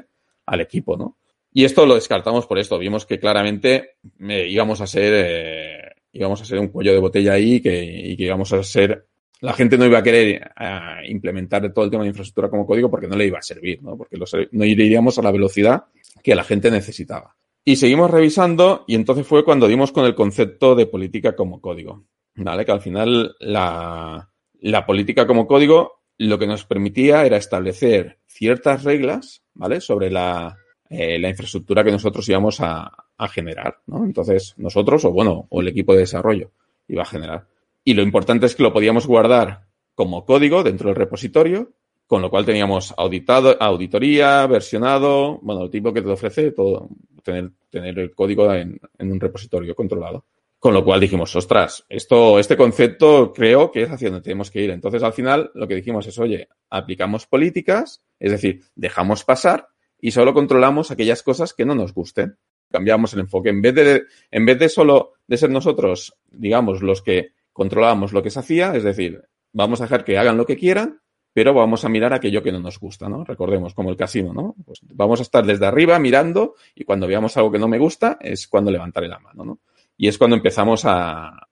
[0.46, 1.16] al equipo, ¿no?
[1.52, 2.78] Y esto lo descartamos por esto.
[2.78, 7.32] Vimos que claramente eh, íbamos a ser eh, íbamos a ser un cuello de botella
[7.32, 9.06] ahí que, y que íbamos a ser
[9.40, 12.90] la gente no iba a querer uh, implementar todo el tema de infraestructura como código
[12.90, 13.96] porque no le iba a servir, ¿no?
[13.96, 14.18] Porque
[14.52, 15.84] no iríamos a la velocidad
[16.22, 17.36] que la gente necesitaba.
[17.68, 22.04] Y seguimos revisando y entonces fue cuando dimos con el concepto de política como código,
[22.36, 22.64] ¿vale?
[22.64, 28.84] Que al final la, la política como código lo que nos permitía era establecer ciertas
[28.84, 29.80] reglas, ¿vale?
[29.80, 30.56] Sobre la,
[30.88, 34.04] eh, la infraestructura que nosotros íbamos a, a, generar, ¿no?
[34.04, 36.52] Entonces, nosotros, o bueno, o el equipo de desarrollo
[36.86, 37.48] iba a generar.
[37.82, 41.72] Y lo importante es que lo podíamos guardar como código dentro del repositorio,
[42.06, 46.88] con lo cual teníamos auditado, auditoría, versionado, bueno, el tipo que te ofrece todo,
[47.22, 50.24] tener, tener el código en, en, un repositorio controlado.
[50.58, 54.62] Con lo cual dijimos, ostras, esto, este concepto creo que es hacia donde tenemos que
[54.62, 54.70] ir.
[54.70, 59.68] Entonces, al final, lo que dijimos es, oye, aplicamos políticas, es decir, dejamos pasar
[60.00, 62.38] y solo controlamos aquellas cosas que no nos gusten.
[62.70, 63.50] Cambiamos el enfoque.
[63.50, 68.22] En vez de, en vez de solo de ser nosotros, digamos, los que controlábamos lo
[68.22, 71.00] que se hacía, es decir, vamos a dejar que hagan lo que quieran,
[71.36, 73.22] pero vamos a mirar aquello que no nos gusta, ¿no?
[73.22, 74.54] Recordemos, como el casino, ¿no?
[74.64, 78.16] Pues vamos a estar desde arriba mirando y cuando veamos algo que no me gusta
[78.22, 79.58] es cuando levantaré la mano, ¿no?
[79.98, 81.46] Y es cuando empezamos a,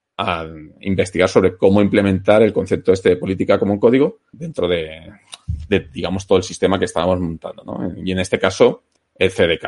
[0.80, 5.12] investigar sobre cómo implementar el concepto este de política como un código dentro de,
[5.68, 7.92] de, digamos, todo el sistema que estábamos montando, ¿no?
[8.02, 8.84] Y en este caso,
[9.18, 9.66] el CDK.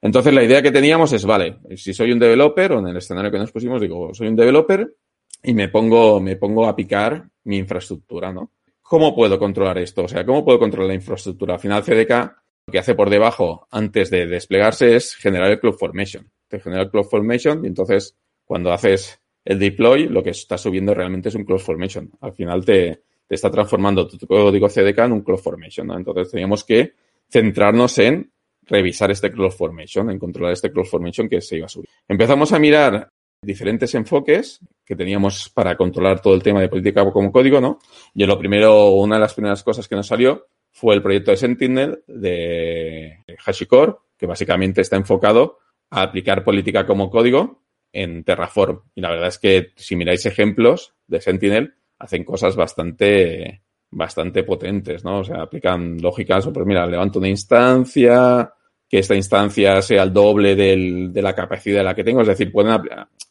[0.00, 3.30] Entonces, la idea que teníamos es, vale, si soy un developer, o en el escenario
[3.30, 4.94] que nos pusimos, digo, soy un developer
[5.42, 8.52] y me pongo, me pongo a picar mi infraestructura, ¿no?
[8.88, 10.04] ¿Cómo puedo controlar esto?
[10.04, 11.54] O sea, ¿cómo puedo controlar la infraestructura?
[11.54, 16.30] Al final, CDK lo que hace por debajo, antes de desplegarse, es generar el CloudFormation.
[16.48, 21.28] Te genera el CloudFormation y entonces, cuando haces el deploy, lo que está subiendo realmente
[21.28, 22.12] es un CloudFormation.
[22.22, 25.96] Al final te, te está transformando tu código CDK en un CloudFormation, ¿no?
[25.96, 26.94] Entonces teníamos que
[27.28, 31.90] centrarnos en revisar este CloudFormation, en controlar este CloudFormation que se iba a subir.
[32.08, 33.10] Empezamos a mirar
[33.42, 37.78] diferentes enfoques que teníamos para controlar todo el tema de política como código, ¿no?
[38.14, 41.36] Y lo primero, una de las primeras cosas que nos salió fue el proyecto de
[41.36, 45.58] Sentinel de HashiCorp, que básicamente está enfocado
[45.90, 48.80] a aplicar política como código en Terraform.
[48.94, 55.04] Y la verdad es que si miráis ejemplos de Sentinel, hacen cosas bastante, bastante potentes,
[55.04, 55.20] ¿no?
[55.20, 58.52] O sea, aplican lógicas, pues mira, levanto una instancia,
[58.88, 62.22] que esta instancia sea el doble del, de la capacidad de la que tengo.
[62.22, 62.80] Es decir, pueden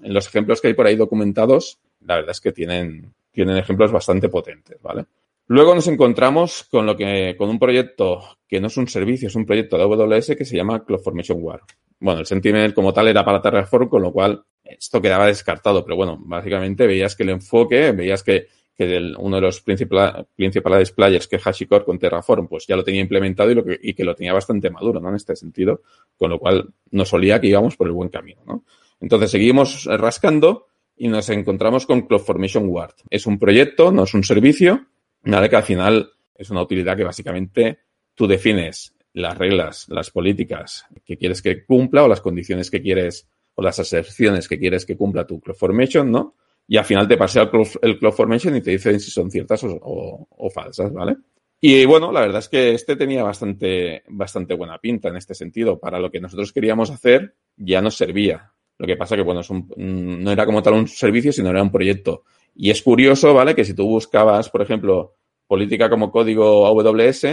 [0.01, 3.91] en los ejemplos que hay por ahí documentados, la verdad es que tienen, tienen ejemplos
[3.91, 5.05] bastante potentes, ¿vale?
[5.47, 9.35] Luego nos encontramos con lo que, con un proyecto que no es un servicio, es
[9.35, 11.61] un proyecto de AWS que se llama CloudFormation War.
[11.99, 15.95] Bueno, el Sentinel como tal era para Terraform, con lo cual esto quedaba descartado, pero
[15.95, 20.91] bueno, básicamente veías que el enfoque, veías que, que el, uno de los principales, principales
[20.91, 24.03] players que HashiCorp con Terraform, pues ya lo tenía implementado y, lo que, y que
[24.03, 25.09] lo tenía bastante maduro, ¿no?
[25.09, 25.81] En este sentido,
[26.15, 28.63] con lo cual nos olía que íbamos por el buen camino, ¿no?
[28.99, 32.93] Entonces seguimos rascando y nos encontramos con CloudFormation Ward.
[33.09, 34.87] Es un proyecto, no es un servicio,
[35.23, 37.79] nada que al final es una utilidad que básicamente
[38.15, 43.27] tú defines las reglas, las políticas que quieres que cumpla o las condiciones que quieres
[43.55, 46.35] o las aserciones que quieres que cumpla tu CloudFormation, ¿no?
[46.67, 47.49] Y al final te pasea
[47.81, 51.15] el CloudFormation y te dicen si son ciertas o, o, falsas, ¿vale?
[51.59, 55.79] Y bueno, la verdad es que este tenía bastante, bastante buena pinta en este sentido.
[55.79, 58.51] Para lo que nosotros queríamos hacer ya nos servía.
[58.77, 59.67] Lo que pasa que, bueno, es un,
[60.23, 62.23] no era como tal un servicio, sino era un proyecto.
[62.53, 63.55] Y es curioso, ¿vale?
[63.55, 65.15] Que si tú buscabas, por ejemplo,
[65.47, 67.25] política como código AWS,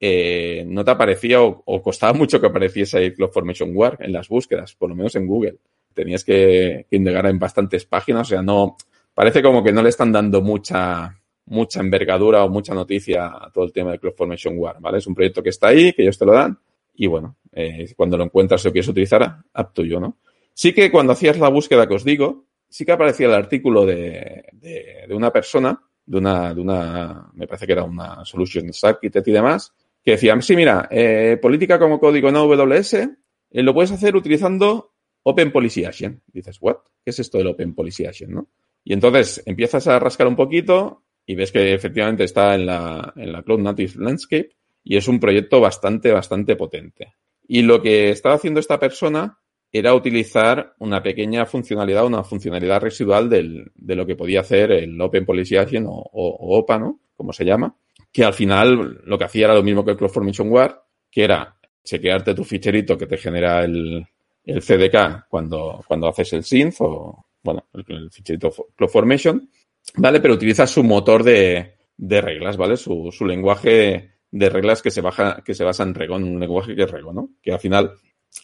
[0.00, 4.74] eh, no te aparecía o, costaba mucho que apareciese ahí CloudFormation War en las búsquedas,
[4.74, 5.58] por lo menos en Google.
[5.94, 8.76] Tenías que, que indagar en bastantes páginas, o sea, no,
[9.14, 13.64] parece como que no le están dando mucha, mucha envergadura o mucha noticia a todo
[13.64, 14.98] el tema de CloudFormation War, ¿vale?
[14.98, 16.58] Es un proyecto que está ahí, que ellos te lo dan
[16.96, 19.22] y bueno, eh, cuando lo encuentras o quieres utilizar,
[19.54, 20.18] up to ¿no?
[20.52, 24.44] Sí que cuando hacías la búsqueda que os digo, sí que aparecía el artículo de,
[24.52, 29.32] de, una persona, de una, de una, me parece que era una Solution Architect y
[29.32, 33.08] demás, que decía, sí, mira, eh, política como código en AWS, eh,
[33.50, 34.93] lo puedes hacer utilizando
[35.24, 36.22] Open Policy Action.
[36.26, 36.76] Dices, ¿what?
[37.04, 38.48] ¿Qué es esto del Open Policy Action, no?
[38.84, 43.32] Y entonces empiezas a rascar un poquito y ves que efectivamente está en la, en
[43.32, 44.50] la Cloud Native Landscape
[44.82, 47.14] y es un proyecto bastante, bastante potente.
[47.48, 49.38] Y lo que estaba haciendo esta persona
[49.72, 55.00] era utilizar una pequeña funcionalidad, una funcionalidad residual del, de lo que podía hacer el
[55.00, 57.00] Open Policy Agent o, o, o, OPA, ¿no?
[57.16, 57.74] Como se llama,
[58.12, 61.56] que al final lo que hacía era lo mismo que el CloudFormation War, que era
[61.82, 64.06] chequearte tu ficherito que te genera el,
[64.44, 69.48] el CDK cuando, cuando haces el synth o, bueno, el, el ficherito CloudFormation,
[69.96, 70.20] ¿vale?
[70.20, 72.76] Pero utiliza su motor de, de reglas, ¿vale?
[72.76, 76.40] Su, su lenguaje de reglas que se, baja, que se basa en Rego, en un
[76.40, 77.30] lenguaje que es Rego, ¿no?
[77.42, 77.92] Que al final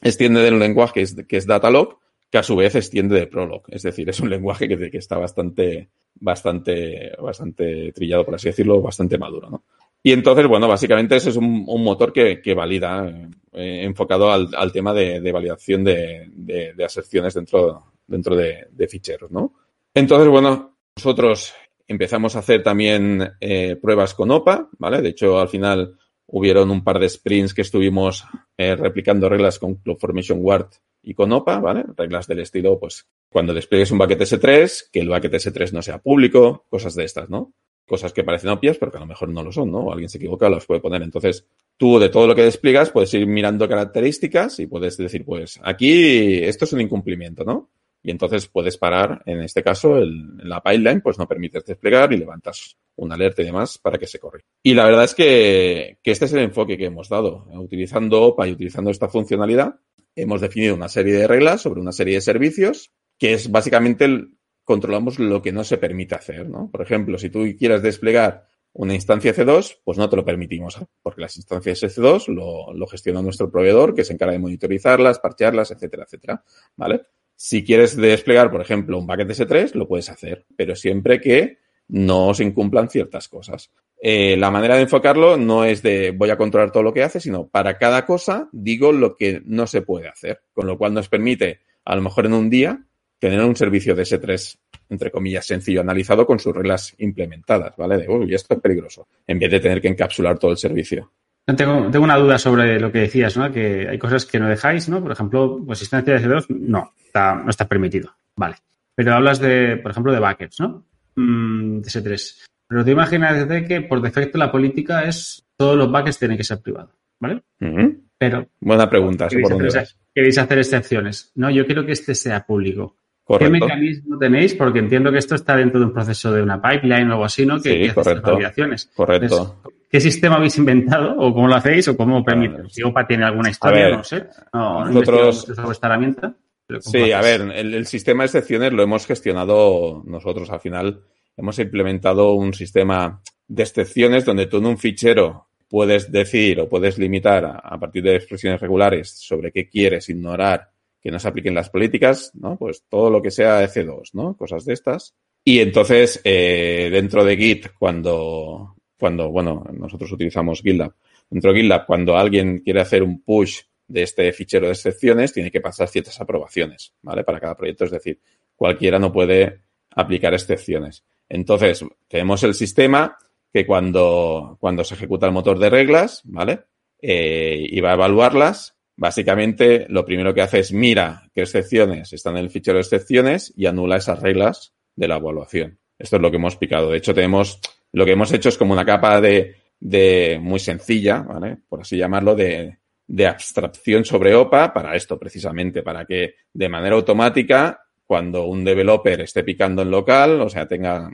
[0.02, 1.98] extiende de un lenguaje que es, que es Datalog,
[2.30, 3.64] que a su vez extiende de Prolog.
[3.68, 8.80] Es decir, es un lenguaje que, que está bastante, bastante, bastante trillado, por así decirlo,
[8.80, 9.64] bastante maduro, ¿no?
[10.02, 13.06] Y entonces, bueno, básicamente ese es un, un motor que, que valida,
[13.52, 18.88] eh, enfocado al, al, tema de, de validación de, de, de, aserciones dentro, dentro de,
[18.88, 19.54] ficheros, ¿no?
[19.92, 21.52] Entonces, bueno, nosotros
[21.86, 25.02] empezamos a hacer también eh, pruebas con OPA, ¿vale?
[25.02, 28.24] De hecho, al final hubieron un par de sprints que estuvimos
[28.56, 30.68] eh, replicando reglas con CloudFormation Ward
[31.02, 31.84] y con OPA, ¿vale?
[31.96, 35.98] Reglas del estilo, pues, cuando despliegues un bucket S3, que el bucket S3 no sea
[35.98, 37.52] público, cosas de estas, ¿no?
[37.90, 39.90] Cosas que parecen obvias, pero que a lo mejor no lo son, ¿no?
[39.90, 41.02] Alguien se equivoca, las puede poner.
[41.02, 41.44] Entonces,
[41.76, 46.38] tú de todo lo que despliegas puedes ir mirando características y puedes decir, pues, aquí
[46.44, 47.68] esto es un incumplimiento, ¿no?
[48.02, 52.76] y entonces puedes parar, en este caso, la pipeline, pues no permites desplegar y levantas
[52.96, 54.46] una alerta y demás para que se corrija.
[54.62, 57.46] Y la verdad es que, que este es el enfoque que hemos dado.
[57.52, 59.74] Utilizando OPA y utilizando esta funcionalidad,
[60.16, 64.38] hemos definido una serie de reglas sobre una serie de servicios que es básicamente el,
[64.64, 66.70] controlamos lo que no se permite hacer, ¿no?
[66.70, 71.20] Por ejemplo, si tú quieres desplegar una instancia C2, pues no te lo permitimos, porque
[71.20, 76.44] las instancias C2 lo, gestiona nuestro proveedor, que se encarga de monitorizarlas, parchearlas, etcétera, etcétera,
[76.76, 77.02] ¿vale?
[77.34, 82.32] Si quieres desplegar, por ejemplo, un bucket S3, lo puedes hacer, pero siempre que no
[82.34, 83.72] se incumplan ciertas cosas.
[84.00, 87.20] Eh, la manera de enfocarlo no es de voy a controlar todo lo que hace,
[87.20, 91.08] sino para cada cosa digo lo que no se puede hacer, con lo cual nos
[91.08, 92.86] permite, a lo mejor en un día,
[93.20, 97.98] tener un servicio de S3, entre comillas, sencillo, analizado con sus reglas implementadas, ¿vale?
[97.98, 101.12] De, uy, esto es peligroso, en vez de tener que encapsular todo el servicio.
[101.44, 103.50] Tengo, tengo, una duda sobre lo que decías, ¿no?
[103.52, 105.02] Que hay cosas que no dejáis, ¿no?
[105.02, 108.14] Por ejemplo, pues instancia de C2, no, está, no está permitido.
[108.36, 108.56] Vale.
[108.94, 110.86] Pero hablas de, por ejemplo, de buckets, ¿no?
[111.16, 112.44] Mm, de S3.
[112.68, 116.60] Pero te imaginas que por defecto la política es todos los buckets tienen que ser
[116.60, 117.42] privados, ¿vale?
[117.60, 118.00] Uh -huh.
[118.16, 118.48] Pero.
[118.60, 121.32] Buena pregunta, ¿queréis, por dónde hacer, queréis hacer excepciones.
[121.34, 122.98] No, yo quiero que este sea público.
[123.30, 123.54] Correcto.
[123.54, 124.54] ¿Qué mecanismo tenéis?
[124.54, 127.46] Porque entiendo que esto está dentro de un proceso de una pipeline o algo así,
[127.46, 127.62] ¿no?
[127.62, 128.32] Que, sí, que correcto.
[128.32, 128.90] validaciones.
[128.92, 129.24] Correcto.
[129.24, 132.68] Entonces, ¿Qué sistema habéis inventado o cómo lo hacéis o cómo permite?
[132.70, 134.26] Si OPA tiene alguna historia, ver, no sé.
[134.52, 135.48] No, nosotros...
[135.48, 136.34] esta herramienta.
[136.80, 140.50] Sí, a ver, el, el, sistema de excepciones lo hemos gestionado nosotros.
[140.50, 141.00] Al final
[141.36, 146.98] hemos implementado un sistema de excepciones donde tú en un fichero puedes decir o puedes
[146.98, 150.68] limitar a, a partir de expresiones regulares sobre qué quieres ignorar
[151.00, 152.56] que no se apliquen las políticas, ¿no?
[152.56, 154.36] Pues todo lo que sea EC2, ¿no?
[154.36, 155.14] Cosas de estas.
[155.44, 160.92] Y entonces, eh, dentro de Git, cuando, cuando, bueno, nosotros utilizamos GitLab,
[161.30, 165.50] dentro de GitLab, cuando alguien quiere hacer un push de este fichero de excepciones, tiene
[165.50, 167.24] que pasar ciertas aprobaciones, ¿vale?
[167.24, 168.20] Para cada proyecto, es decir,
[168.54, 171.02] cualquiera no puede aplicar excepciones.
[171.28, 173.16] Entonces, tenemos el sistema
[173.52, 176.60] que cuando, cuando se ejecuta el motor de reglas, ¿vale?
[177.00, 182.36] Eh, y va a evaluarlas, básicamente lo primero que hace es mira qué excepciones están
[182.36, 185.78] en el fichero de excepciones y anula esas reglas de la evaluación.
[185.98, 186.90] Esto es lo que hemos picado.
[186.90, 187.60] De hecho, tenemos,
[187.92, 191.56] lo que hemos hecho es como una capa de, de muy sencilla, ¿vale?
[191.66, 196.94] Por así llamarlo, de, de abstracción sobre OPA para esto precisamente, para que de manera
[196.94, 201.10] automática, cuando un developer esté picando en local, o sea, tenga,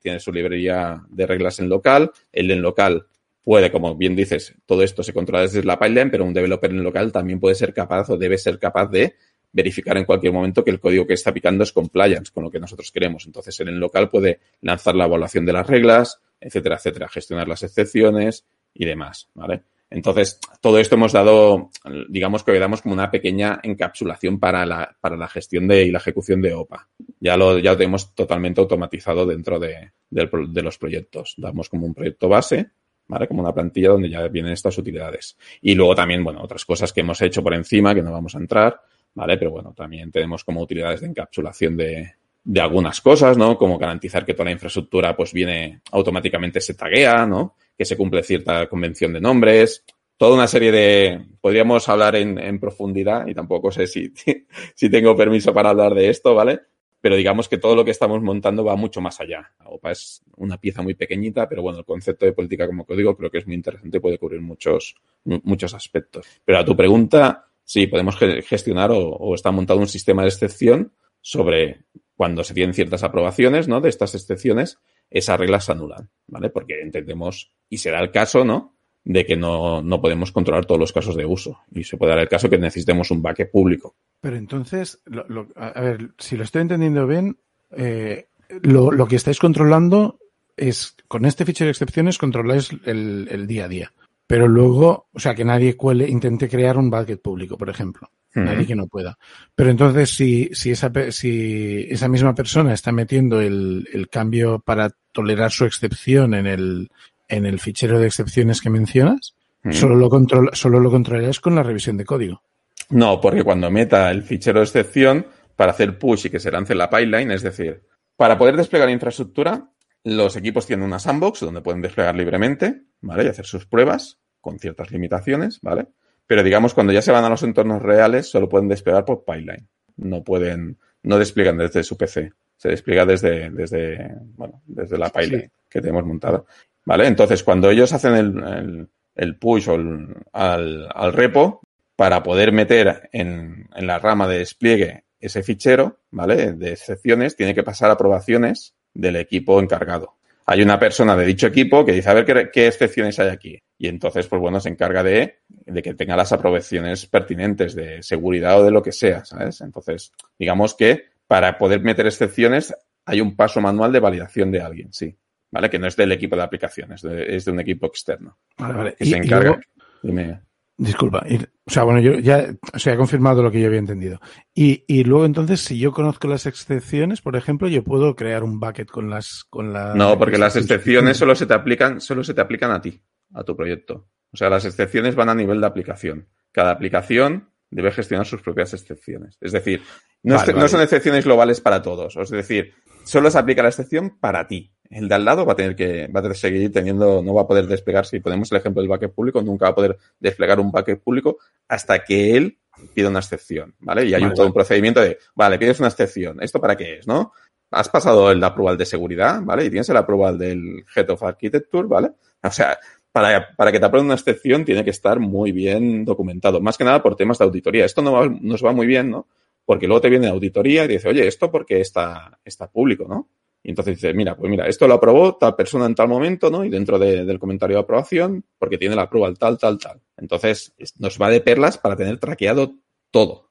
[0.00, 3.06] tiene su librería de reglas en local, el en local
[3.46, 6.82] puede, como bien dices, todo esto se controla desde la pipeline, pero un developer en
[6.82, 9.14] local también puede ser capaz o debe ser capaz de
[9.52, 12.58] verificar en cualquier momento que el código que está picando es compliance con lo que
[12.58, 13.24] nosotros queremos.
[13.24, 17.62] Entonces, en el local puede lanzar la evaluación de las reglas, etcétera, etcétera, gestionar las
[17.62, 19.62] excepciones y demás, ¿vale?
[19.90, 21.70] Entonces, todo esto hemos dado,
[22.08, 26.52] digamos que damos como una pequeña encapsulación para la, gestión de, y la ejecución de
[26.52, 26.88] OPA.
[27.20, 31.34] Ya lo, ya lo tenemos totalmente automatizado dentro de, de, de los proyectos.
[31.36, 32.72] Damos como un proyecto base,
[33.08, 33.28] ¿vale?
[33.28, 35.36] Como una plantilla donde ya vienen estas utilidades.
[35.62, 38.38] Y luego también, bueno, otras cosas que hemos hecho por encima que no vamos a
[38.38, 38.80] entrar,
[39.14, 39.36] ¿vale?
[39.38, 42.12] Pero bueno, también tenemos como utilidades de encapsulación de,
[42.44, 43.58] de algunas cosas, ¿no?
[43.58, 47.56] Como garantizar que toda la infraestructura pues viene automáticamente se taguea, ¿no?
[47.76, 49.84] Que se cumple cierta convención de nombres,
[50.16, 51.26] toda una serie de...
[51.40, 54.12] Podríamos hablar en, en profundidad y tampoco sé si,
[54.74, 56.60] si tengo permiso para hablar de esto, ¿vale?
[57.06, 59.52] Pero digamos que todo lo que estamos montando va mucho más allá.
[59.60, 63.16] La OPA es una pieza muy pequeñita, pero bueno, el concepto de política como código
[63.16, 66.26] creo que es muy interesante y puede cubrir muchos, muchos aspectos.
[66.44, 71.84] Pero a tu pregunta, sí, podemos gestionar o, está montado un sistema de excepción sobre
[72.16, 73.80] cuando se tienen ciertas aprobaciones, ¿no?
[73.80, 76.50] De estas excepciones, esas reglas se anulan, ¿vale?
[76.50, 78.75] Porque entendemos, y será el caso, ¿no?
[79.06, 81.60] De que no, no podemos controlar todos los casos de uso.
[81.72, 83.94] Y se puede dar el caso que necesitemos un bucket público.
[84.20, 87.38] Pero entonces, lo, lo, a ver, si lo estoy entendiendo bien,
[87.70, 88.26] eh,
[88.62, 90.18] lo, lo, que estáis controlando
[90.56, 93.92] es, con este fichero de excepciones, controláis el, el día a día.
[94.26, 98.10] Pero luego, o sea, que nadie cuele, intente crear un bucket público, por ejemplo.
[98.34, 99.16] Nadie que no pueda.
[99.54, 104.90] Pero entonces, si, si, esa, si esa misma persona está metiendo el, el cambio para
[105.12, 106.90] tolerar su excepción en el,
[107.28, 109.34] en el fichero de excepciones que mencionas,
[109.70, 112.42] solo, lo control, solo lo controlarás con la revisión de código.
[112.90, 116.74] No, porque cuando meta el fichero de excepción para hacer push y que se lance
[116.74, 117.82] la pipeline, es decir,
[118.16, 119.70] para poder desplegar infraestructura,
[120.04, 123.24] los equipos tienen una sandbox donde pueden desplegar libremente, ¿vale?
[123.24, 125.88] Y hacer sus pruebas con ciertas limitaciones, ¿vale?
[126.26, 129.68] Pero digamos, cuando ya se van a los entornos reales, solo pueden desplegar por pipeline.
[129.96, 132.32] No pueden, no despliegan desde su PC.
[132.56, 135.64] Se despliega desde, desde, bueno, desde la pipeline sí.
[135.68, 136.44] que tenemos montada.
[136.86, 137.06] ¿Vale?
[137.06, 141.60] Entonces, cuando ellos hacen el, el, push el, al, al, repo,
[141.96, 146.52] para poder meter en, en, la rama de despliegue ese fichero, ¿vale?
[146.52, 150.16] De excepciones, tiene que pasar aprobaciones del equipo encargado
[150.48, 153.60] hay una persona de dicho equipo que dice, a ver qué, qué, excepciones hay aquí.
[153.78, 158.60] Y entonces, pues bueno, se encarga de, de, que tenga las aprobaciones pertinentes de seguridad
[158.60, 159.60] o de lo que sea, ¿sabes?
[159.60, 162.72] Entonces, digamos que para poder meter excepciones
[163.04, 165.16] hay un paso manual de validación de alguien, sí.
[165.50, 165.70] ¿Vale?
[165.70, 168.38] Que no es del equipo de aplicaciones, de, es de un equipo externo.
[168.58, 168.94] Vale, vale.
[168.96, 169.50] Que y, se encarga.
[169.50, 169.60] Luego,
[170.02, 170.40] Dime.
[170.78, 173.78] Disculpa, y, o sea, bueno, yo ya o sea, he confirmado lo que yo había
[173.78, 174.20] entendido.
[174.54, 178.60] Y, y luego entonces, si yo conozco las excepciones, por ejemplo, yo puedo crear un
[178.60, 182.34] bucket con las con la No, porque las excepciones solo se te aplican, solo se
[182.34, 183.00] te aplican a ti,
[183.32, 184.08] a tu proyecto.
[184.32, 186.28] O sea, las excepciones van a nivel de aplicación.
[186.52, 189.38] Cada aplicación debe gestionar sus propias excepciones.
[189.40, 189.80] Es decir,
[190.22, 190.60] no, vale, es, vale.
[190.60, 192.16] no son excepciones globales para todos.
[192.16, 194.74] Es decir, solo se aplica la excepción para ti.
[194.90, 197.34] El de al lado va a tener que, va a tener que seguir teniendo, no
[197.34, 199.98] va a poder desplegar, si ponemos el ejemplo del bucket público, nunca va a poder
[200.18, 202.58] desplegar un bucket público hasta que él
[202.94, 204.04] pida una excepción, ¿vale?
[204.04, 206.98] Y hay vale, un, todo un procedimiento de, vale, pides una excepción, ¿esto para qué
[206.98, 207.32] es, no?
[207.70, 209.64] Has pasado el approval de seguridad, ¿vale?
[209.64, 212.10] Y tienes el approval del Head of Architecture, ¿vale?
[212.42, 212.78] O sea,
[213.10, 216.84] para, para que te aprueben una excepción tiene que estar muy bien documentado, más que
[216.84, 217.84] nada por temas de auditoría.
[217.84, 219.26] Esto no va, nos va muy bien, ¿no?
[219.64, 223.28] Porque luego te viene la auditoría y dice, oye, ¿esto porque está, está público, no?
[223.66, 226.64] Y entonces dice, mira, pues mira, esto lo aprobó tal persona en tal momento, ¿no?
[226.64, 230.00] Y dentro de, del comentario de aprobación, porque tiene la approval tal, tal, tal.
[230.16, 232.76] Entonces, nos va de perlas para tener traqueado
[233.10, 233.50] todo.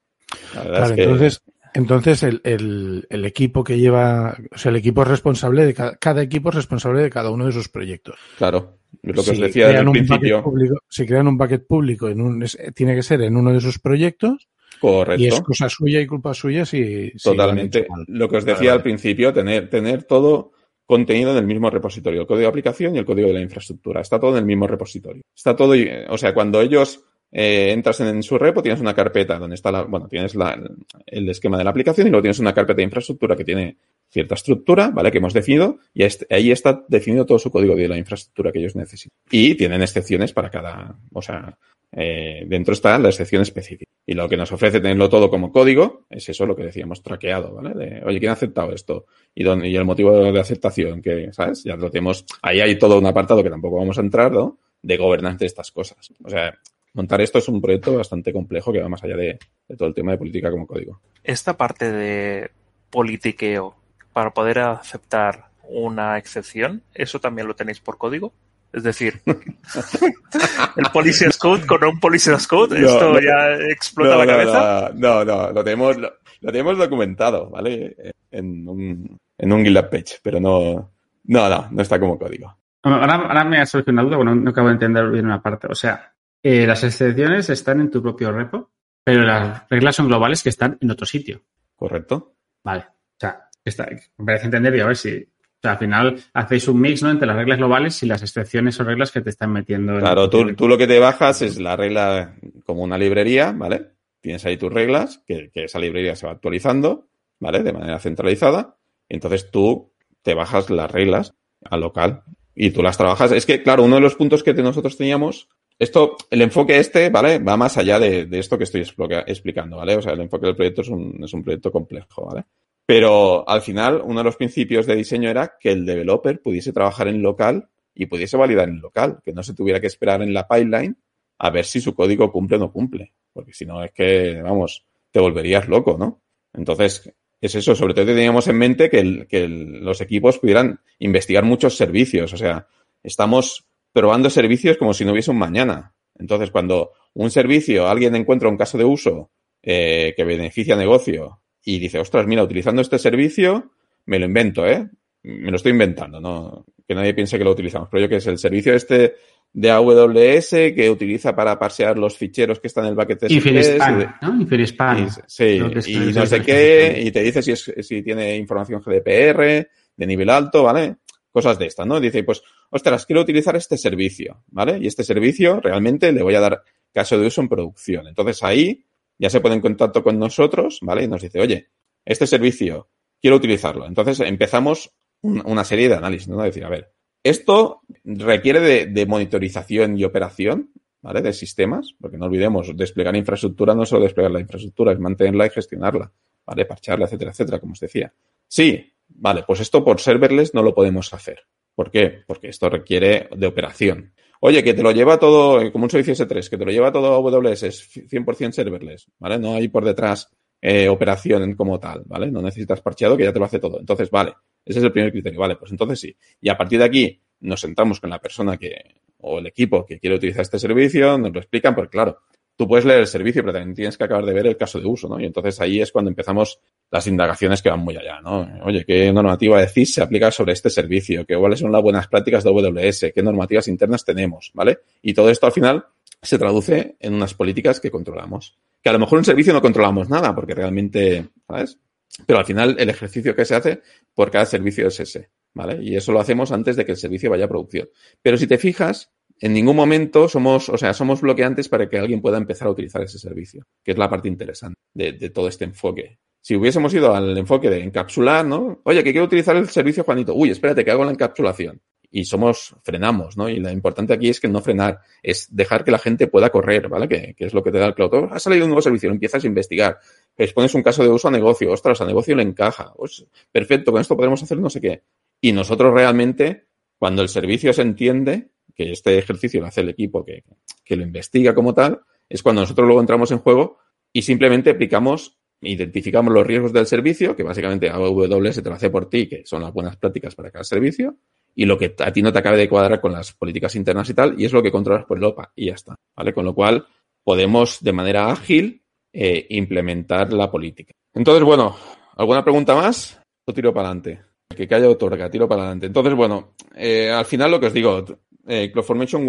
[0.53, 1.03] Claro, es que...
[1.03, 5.73] entonces, entonces el, el, el, equipo que lleva, o sea, el equipo es responsable de
[5.73, 8.17] cada, cada, equipo es responsable de cada uno de sus proyectos.
[8.37, 10.41] Claro, es lo que si os decía desde el principio.
[10.41, 13.59] Público, si crean un bucket público en un, es, tiene que ser en uno de
[13.59, 14.47] sus proyectos
[14.85, 15.23] Correcto.
[15.23, 17.11] Y es cosa suya y culpa suya si.
[17.21, 17.87] Totalmente.
[17.87, 20.51] Si lo que os decía vale, al principio, tener, tener todo
[20.85, 24.01] contenido en el mismo repositorio, el código de aplicación y el código de la infraestructura.
[24.01, 25.23] Está todo en el mismo repositorio.
[25.35, 25.73] Está todo,
[26.09, 29.71] o sea, cuando ellos eh, entras en, en, su repo, tienes una carpeta donde está
[29.71, 30.57] la, bueno, tienes la,
[31.05, 33.77] el esquema de la aplicación y luego tienes una carpeta de infraestructura que tiene
[34.15, 35.11] cierta estructura, ¿vale?
[35.11, 38.75] Que hemos definido y ahí está definido todo su código de la infraestructura que ellos
[38.77, 39.11] necesitan.
[39.29, 41.57] Y tienen excepciones para cada, o sea,
[41.91, 43.91] eh, dentro está la excepción específica.
[44.05, 47.55] Y lo que nos ofrece tenerlo todo como código es eso lo que decíamos, traqueado,
[47.55, 47.73] ¿vale?
[47.73, 49.05] De, oye, ¿quién ha aceptado esto?
[49.33, 51.65] Y, dónde, y el motivo de aceptación, que, ¿sabes?
[51.65, 54.59] Ya lo tenemos, ahí hay todo un apartado que tampoco vamos a entrar, ¿no?
[54.81, 56.09] De gobernanza de estas cosas.
[56.23, 56.57] O sea,
[56.93, 59.93] montar esto es un proyecto bastante complejo que va más allá de, de todo el
[59.93, 61.01] tema de política como código.
[61.21, 62.49] Esta parte de
[62.91, 63.75] politiqueo
[64.15, 68.33] para poder aceptar una excepción, ¿eso también lo tenéis por código?
[68.71, 74.17] Es decir, el Policy Code con un Policy Code, no, ¿esto no, ya explota no,
[74.23, 74.91] la cabeza?
[74.95, 78.13] No, no, lo tenemos, lo, lo, tenemos documentado, ¿vale?
[78.31, 80.93] En un, en un GitLab page, pero no,
[81.25, 82.57] no, no, no está como código.
[82.83, 85.67] Ahora, ahora me ha surgido una duda, bueno, no acabo de entender bien una parte.
[85.69, 88.71] O sea, eh, las excepciones están en tu propio repo,
[89.03, 91.41] pero las reglas son globales que están en otro sitio.
[91.75, 92.37] ¿Correcto?
[92.63, 92.85] Vale.
[93.15, 95.17] O sea, está, me parece entender y a ver si.
[95.17, 97.09] O sea, al final hacéis un mix ¿no?
[97.09, 99.97] entre las reglas globales y las excepciones o reglas que te están metiendo.
[99.97, 102.35] Claro, tú, tú lo que te bajas es la regla
[102.65, 103.87] como una librería, ¿vale?
[104.21, 107.07] Tienes ahí tus reglas, que, que esa librería se va actualizando,
[107.39, 107.63] ¿vale?
[107.63, 108.75] De manera centralizada.
[109.09, 109.91] Entonces tú
[110.21, 112.23] te bajas las reglas al local
[112.55, 113.31] y tú las trabajas.
[113.31, 117.39] Es que, claro, uno de los puntos que nosotros teníamos, esto, el enfoque este, ¿vale?
[117.39, 118.81] Va más allá de, de esto que estoy
[119.27, 119.95] explicando, ¿vale?
[119.95, 122.45] O sea, el enfoque del proyecto es un, es un proyecto complejo, ¿vale?
[122.85, 127.07] Pero al final, uno de los principios de diseño era que el developer pudiese trabajar
[127.07, 130.47] en local y pudiese validar en local, que no se tuviera que esperar en la
[130.47, 130.97] pipeline
[131.39, 133.13] a ver si su código cumple o no cumple.
[133.33, 136.21] Porque si no, es que, vamos, te volverías loco, ¿no?
[136.53, 137.11] Entonces,
[137.41, 139.03] es eso, sobre todo teníamos en mente que,
[139.47, 142.33] los equipos pudieran investigar muchos servicios.
[142.33, 142.67] O sea,
[143.01, 145.93] estamos probando servicios como si no hubiese un mañana.
[146.17, 149.31] Entonces, cuando un servicio, alguien encuentra un caso de uso
[149.63, 153.71] eh, que beneficia a negocio y dice, ostras, mira, utilizando este servicio,
[154.05, 154.87] me lo invento, ¿eh?
[155.23, 156.63] Me lo estoy inventando, ¿no?
[156.87, 157.89] Que nadie piense que lo utilizamos.
[157.91, 159.15] Pero yo que es el servicio este
[159.51, 164.15] de AWS que utiliza para parsear los ficheros que están en el bucket de Inferispan,
[164.21, 164.41] ¿no?
[164.41, 165.07] Inferispan.
[165.07, 169.67] Y, sí, y no sé qué, y te dice si, es, si tiene información GDPR
[169.95, 170.97] de nivel alto, ¿vale?
[171.31, 171.99] Cosas de estas, ¿no?
[171.99, 174.77] Dice, pues, ostras, quiero utilizar este servicio, ¿vale?
[174.79, 176.61] Y este servicio realmente le voy a dar
[176.93, 178.07] caso de uso en producción.
[178.07, 178.85] Entonces ahí
[179.17, 181.03] ya se pone en contacto con nosotros, ¿vale?
[181.03, 181.69] Y nos dice, oye,
[182.05, 182.89] este servicio,
[183.21, 183.85] quiero utilizarlo.
[183.85, 184.91] Entonces empezamos
[185.21, 186.41] una serie de análisis, ¿no?
[186.41, 186.91] Decir, a ver,
[187.23, 191.21] esto requiere de, de, monitorización y operación, ¿vale?
[191.21, 195.47] De sistemas, porque no olvidemos, desplegar infraestructura no es solo desplegar la infraestructura, es mantenerla
[195.47, 196.11] y gestionarla,
[196.45, 196.65] ¿vale?
[196.65, 198.13] Parcharla, etcétera, etcétera, como os decía.
[198.47, 201.47] Sí, vale, pues esto por serverless no lo podemos hacer.
[201.73, 202.23] ¿Por qué?
[202.25, 204.13] Porque esto requiere de operación.
[204.47, 207.11] Oye, que te lo lleva todo, como un servicio S3, que te lo lleva todo
[207.11, 209.39] a AWS, es 100% serverless, ¿vale?
[209.39, 210.29] No hay por detrás
[210.61, 212.29] eh, operación como tal, ¿vale?
[212.29, 213.79] No necesitas parcheado que ya te lo hace todo.
[213.79, 214.33] Entonces, vale,
[214.63, 216.15] ese es el primer criterio, vale, pues entonces sí.
[216.39, 218.75] Y a partir de aquí nos sentamos con la persona que,
[219.17, 222.19] o el equipo que quiere utilizar este servicio, nos lo explican, porque claro,
[222.55, 224.85] tú puedes leer el servicio, pero también tienes que acabar de ver el caso de
[224.85, 225.19] uso, ¿no?
[225.19, 228.47] Y entonces ahí es cuando empezamos las indagaciones que van muy allá, ¿no?
[228.63, 231.25] Oye, ¿qué normativa de CIS se aplica sobre este servicio?
[231.25, 233.11] ¿Qué, ¿Cuáles son las buenas prácticas de AWS?
[233.13, 234.51] ¿Qué normativas internas tenemos?
[234.53, 234.79] ¿Vale?
[235.01, 235.85] Y todo esto al final
[236.21, 238.57] se traduce en unas políticas que controlamos.
[238.81, 241.79] Que a lo mejor un servicio no controlamos nada, porque realmente, ¿sabes?
[242.25, 243.81] Pero al final el ejercicio que se hace
[244.13, 245.83] por cada servicio es ese, ¿vale?
[245.83, 247.89] Y eso lo hacemos antes de que el servicio vaya a producción.
[248.21, 252.21] Pero si te fijas, en ningún momento somos, o sea, somos bloqueantes para que alguien
[252.21, 256.19] pueda empezar a utilizar ese servicio, que es la parte interesante de, todo este enfoque.
[256.41, 258.81] Si hubiésemos ido al enfoque de encapsular, ¿no?
[258.83, 260.33] Oye, que quiero utilizar el servicio Juanito.
[260.35, 261.81] Uy, espérate, que hago la encapsulación
[262.11, 263.49] y somos, frenamos, ¿no?
[263.49, 266.87] Y lo importante aquí es que no frenar, es dejar que la gente pueda correr,
[266.87, 267.09] ¿vale?
[267.09, 268.29] Que, es lo que te da el cloud.
[268.31, 269.99] Ha salido un nuevo servicio, lo empiezas a investigar,
[270.37, 273.99] expones un caso de uso a negocio, ostras, a negocio le encaja, pues, perfecto, con
[273.99, 275.03] esto podemos hacer no sé qué.
[275.41, 276.67] Y nosotros realmente,
[276.97, 280.43] cuando el servicio se entiende, que este ejercicio lo hace el equipo que,
[280.83, 283.77] que lo investiga como tal, es cuando nosotros luego entramos en juego
[284.11, 289.09] y simplemente aplicamos identificamos los riesgos del servicio, que básicamente AWS te lo hace por
[289.09, 291.17] ti, que son las buenas prácticas para cada servicio,
[291.55, 294.13] y lo que a ti no te acabe de cuadrar con las políticas internas y
[294.13, 296.33] tal, y es lo que controlas por el OPA, y ya está, ¿vale?
[296.33, 296.85] Con lo cual,
[297.23, 300.93] podemos de manera ágil eh, implementar la política.
[301.13, 301.75] Entonces, bueno,
[302.17, 303.19] ¿alguna pregunta más?
[303.45, 304.21] O tiro para adelante.
[304.55, 305.87] Que calla otorga, tiro para adelante.
[305.87, 308.05] Entonces, bueno, eh, al final lo que os digo,
[308.47, 309.27] eh, CloudFormation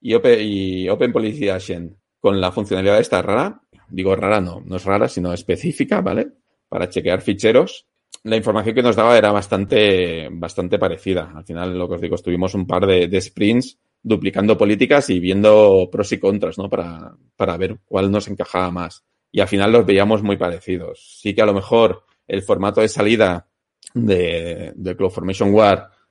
[0.00, 4.76] y Open, y Open Policy Agent con la funcionalidad esta rara, digo rara no, no
[4.76, 6.28] es rara, sino específica, ¿vale?
[6.68, 7.86] Para chequear ficheros.
[8.24, 11.32] La información que nos daba era bastante, bastante parecida.
[11.34, 15.20] Al final, lo que os digo, estuvimos un par de, de sprints duplicando políticas y
[15.20, 16.68] viendo pros y contras, ¿no?
[16.68, 19.04] Para, para ver cuál nos encajaba más.
[19.32, 21.18] Y al final los veíamos muy parecidos.
[21.20, 23.48] Sí que a lo mejor el formato de salida
[23.94, 25.52] de, de CloudFormation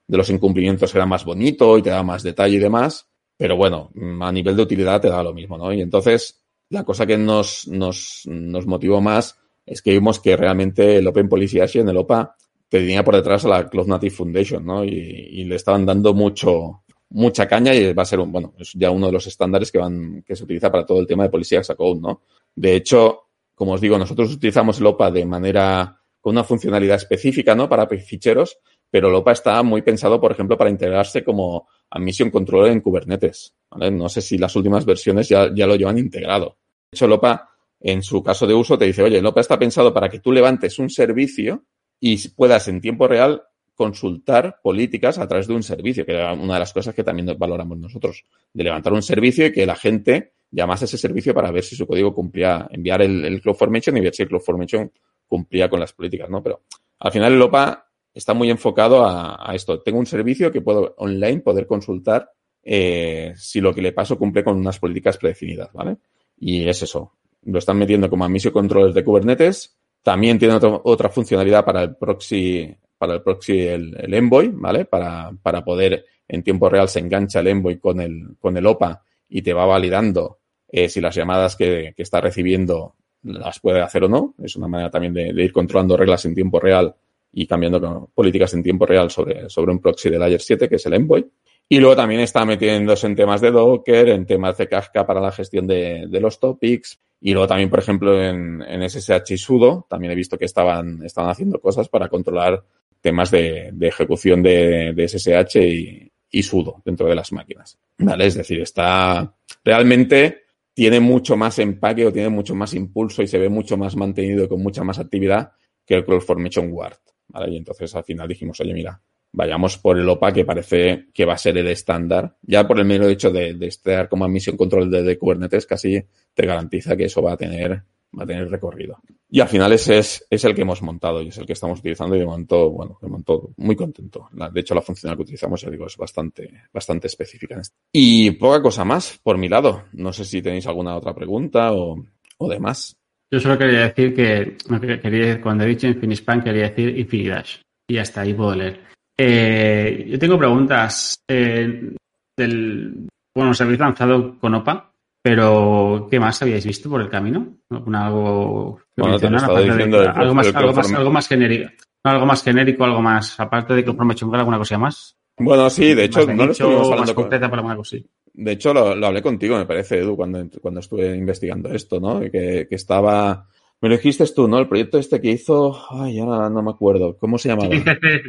[0.09, 3.07] de los incumplimientos era más bonito y te da más detalle y demás,
[3.37, 3.91] pero bueno,
[4.21, 5.71] a nivel de utilidad te da lo mismo, ¿no?
[5.71, 9.37] Y entonces la cosa que nos, nos, nos motivó más
[9.67, 12.35] es que vimos que realmente el Open Policy en el OPA,
[12.67, 14.83] tenía por detrás a la Cloud Native Foundation, ¿no?
[14.83, 18.89] Y, le estaban dando mucho, mucha caña y va a ser un, bueno, es ya
[18.89, 21.55] uno de los estándares que van, que se utiliza para todo el tema de Policy
[21.55, 22.23] as a ¿no?
[22.55, 27.53] De hecho, como os digo, nosotros utilizamos el OPA de manera, con una funcionalidad específica,
[27.53, 27.69] ¿no?
[27.69, 28.57] Para ficheros,
[28.91, 33.53] pero el OPA está muy pensado, por ejemplo, para integrarse como Admission Controller en Kubernetes.
[33.91, 36.57] No sé si las últimas versiones ya, lo llevan integrado.
[36.91, 39.59] De hecho, el OPA, en su caso de uso, te dice, oye, el OPA está
[39.59, 41.63] pensado para que tú levantes un servicio
[41.99, 43.43] y puedas en tiempo real
[43.75, 47.37] consultar políticas a través de un servicio, que era una de las cosas que también
[47.37, 51.51] valoramos nosotros, de levantar un servicio y que la gente llamase a ese servicio para
[51.51, 54.91] ver si su código cumplía, enviar el, el CloudFormation y ver si el CloudFormation
[55.27, 56.41] cumplía con las políticas, ¿no?
[56.43, 56.63] Pero
[56.99, 57.88] al final el OPA
[58.19, 59.79] está muy enfocado a, esto.
[59.79, 62.29] Tengo un servicio que puedo online poder consultar
[62.61, 65.97] eh, si lo que le paso cumple con unas políticas predefinidas, ¿vale?
[66.37, 67.13] Y es eso.
[67.43, 69.77] Lo están metiendo como admisión controles de Kubernetes.
[70.03, 74.83] También tiene otro, otra funcionalidad para el proxy, para el proxy, el, Envoy, ¿vale?
[74.83, 79.01] Para, para poder en tiempo real se engancha el Envoy con el, con el OPA
[79.29, 84.03] y te va validando eh, si las llamadas que, que, está recibiendo las puede hacer
[84.03, 84.35] o no.
[84.43, 86.93] Es una manera también de ir controlando reglas en tiempo real
[87.31, 90.85] y cambiando políticas en tiempo real sobre, sobre un proxy de Layer 7, que es
[90.85, 91.25] el Envoy.
[91.67, 95.31] Y luego también está metiéndose en temas de Docker, en temas de Kafka para la
[95.31, 96.99] gestión de, de los topics.
[97.21, 101.03] Y luego también, por ejemplo, en, en, SSH y sudo, también he visto que estaban,
[101.03, 102.63] estaban haciendo cosas para controlar
[103.01, 107.77] temas de, de ejecución de, de SSH y, y, sudo dentro de las máquinas.
[107.97, 108.25] ¿Vale?
[108.25, 109.31] Es decir, está
[109.63, 113.95] realmente tiene mucho más empaque o tiene mucho más impulso y se ve mucho más
[113.95, 115.51] mantenido y con mucha más actividad
[115.85, 116.97] que el CloudFormation Guard.
[117.29, 117.51] ¿Vale?
[117.53, 118.99] Y entonces al final dijimos, oye, mira,
[119.31, 122.35] vayamos por el OPA que parece que va a ser el estándar.
[122.41, 126.03] Ya por el mero hecho de, de estar como admisión control de, de, Kubernetes casi
[126.33, 127.83] te garantiza que eso va a tener,
[128.17, 128.97] va a tener recorrido.
[129.29, 131.79] Y al final ese es, es el que hemos montado y es el que estamos
[131.79, 134.27] utilizando y de momento, bueno, de momento muy contento.
[134.31, 137.61] De hecho, la funcionalidad que utilizamos, ya digo, es bastante, bastante específica.
[137.91, 139.83] Y poca cosa más por mi lado.
[139.93, 142.03] No sé si tenéis alguna otra pregunta o,
[142.37, 142.98] o demás.
[143.31, 144.57] Yo solo quería decir que,
[145.01, 147.57] quería, cuando he dicho Infinispan, quería decir Infinidash.
[147.87, 148.79] Y hasta ahí puedo leer.
[149.17, 151.19] Eh, yo tengo preguntas.
[151.27, 151.93] Eh,
[152.37, 157.57] del, bueno, os habéis lanzado con OPA, pero ¿qué más habíais visto por el camino?
[157.69, 161.69] algo, bueno, te lo diciendo de, algo, más, algo, más, algo más genérico.
[162.03, 165.17] Algo más genérico, algo más, aparte de que Information alguna cosa más.
[165.37, 167.97] Bueno, sí, de hecho, no lo estuvimos más hablando concreta para alguna cosa.
[167.97, 168.05] Sí.
[168.41, 172.21] De hecho, lo, lo, hablé contigo, me parece, Edu, cuando, cuando estuve investigando esto, ¿no?
[172.21, 173.47] Que, que estaba
[173.81, 174.59] me lo dijiste tú, ¿no?
[174.59, 177.17] El proyecto este que hizo, ay, ya no me acuerdo.
[177.17, 177.73] ¿Cómo se llamaba?
[177.73, 177.81] Sí,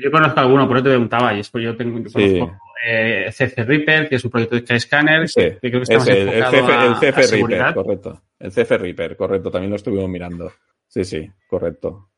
[0.03, 1.35] yo conozco alguno, por eso te preguntaba.
[1.35, 2.87] Y es porque yo tengo, yo conozco sí.
[2.87, 5.29] eh, CC Reaper, que es un proyecto de Scanner.
[5.29, 8.23] Sí, que creo que está ese, más el, CF, a, el CF Reaper, correcto.
[8.39, 9.51] El CF Reaper, correcto.
[9.51, 10.53] También lo estuvimos mirando.
[10.87, 12.10] Sí, sí, correcto.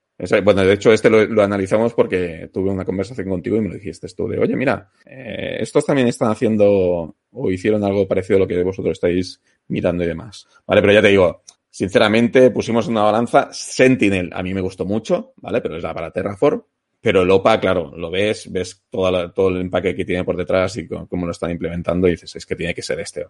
[0.44, 4.06] Bueno, de hecho, este lo, analizamos porque tuve una conversación contigo y me lo dijiste
[4.16, 8.46] tú de, oye, mira, eh, estos también están haciendo o hicieron algo parecido a lo
[8.46, 10.46] que vosotros estáis mirando y demás.
[10.66, 11.42] Vale, pero ya te digo,
[11.74, 13.48] Sinceramente, pusimos una balanza.
[13.50, 15.62] Sentinel a mí me gustó mucho, ¿vale?
[15.62, 16.62] Pero es la para Terraform.
[17.00, 20.76] Pero el OPA, claro, lo ves, ves toda todo el empaque que tiene por detrás
[20.76, 23.26] y cómo lo están implementando y dices, es que tiene que ser este.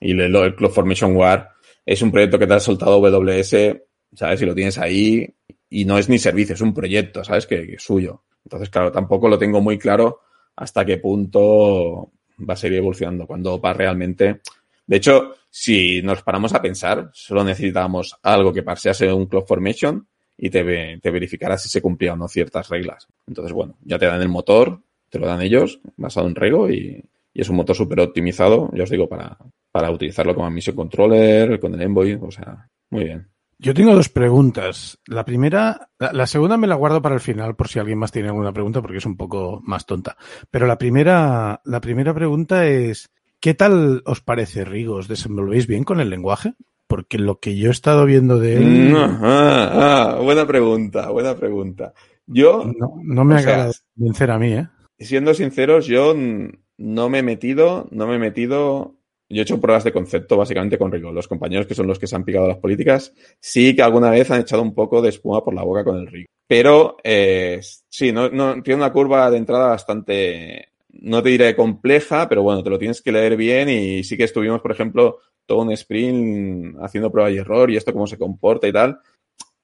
[0.00, 1.50] Y el, el CloudFormation War
[1.86, 3.54] es un proyecto que te ha soltado AWS,
[4.12, 4.42] ¿sabes?
[4.42, 5.32] Y lo tienes ahí
[5.74, 7.46] y no es ni servicio, es un proyecto, ¿sabes?
[7.46, 8.22] Que, es suyo.
[8.44, 10.20] Entonces, claro, tampoco lo tengo muy claro
[10.56, 12.12] hasta qué punto
[12.48, 13.26] va a seguir evolucionando.
[13.26, 14.40] Cuando OPA realmente
[14.86, 20.06] de hecho, si nos paramos a pensar, solo necesitábamos algo que pasease un CloudFormation
[20.36, 23.06] y te, te verificara si se cumplían o no ciertas reglas.
[23.26, 27.02] Entonces, bueno, ya te dan el motor, te lo dan ellos, basado en Rego, y,
[27.32, 29.38] y es un motor súper optimizado, ya os digo, para,
[29.70, 33.33] para utilizarlo como Mission Controller, con el Envoy, o sea, muy bien.
[33.58, 34.98] Yo tengo dos preguntas.
[35.06, 38.12] La primera, la, la, segunda me la guardo para el final por si alguien más
[38.12, 40.16] tiene alguna pregunta porque es un poco más tonta.
[40.50, 43.10] Pero la primera, la primera pregunta es,
[43.44, 44.94] ¿Qué tal os parece, Rigo?
[44.94, 46.54] ¿Os desenvolvéis bien con el lenguaje?
[46.86, 48.96] Porque lo que yo he estado viendo de él.
[48.96, 51.92] Ah, ah, buena pregunta, buena pregunta.
[52.26, 52.64] Yo.
[52.64, 54.68] No, no me agrada vencer a mí, ¿eh?
[54.98, 56.14] Siendo sinceros, yo
[56.78, 58.94] no me he metido, no me he metido.
[59.28, 61.12] Yo he hecho pruebas de concepto básicamente con Rigo.
[61.12, 64.30] Los compañeros que son los que se han picado las políticas, sí que alguna vez
[64.30, 66.28] han echado un poco de espuma por la boca con el Rigo.
[66.46, 72.28] Pero eh, sí, no, no, tiene una curva de entrada bastante, no te diré compleja,
[72.28, 75.62] pero bueno, te lo tienes que leer bien y sí que estuvimos, por ejemplo, todo
[75.62, 78.98] un sprint haciendo prueba y error y esto cómo se comporta y tal,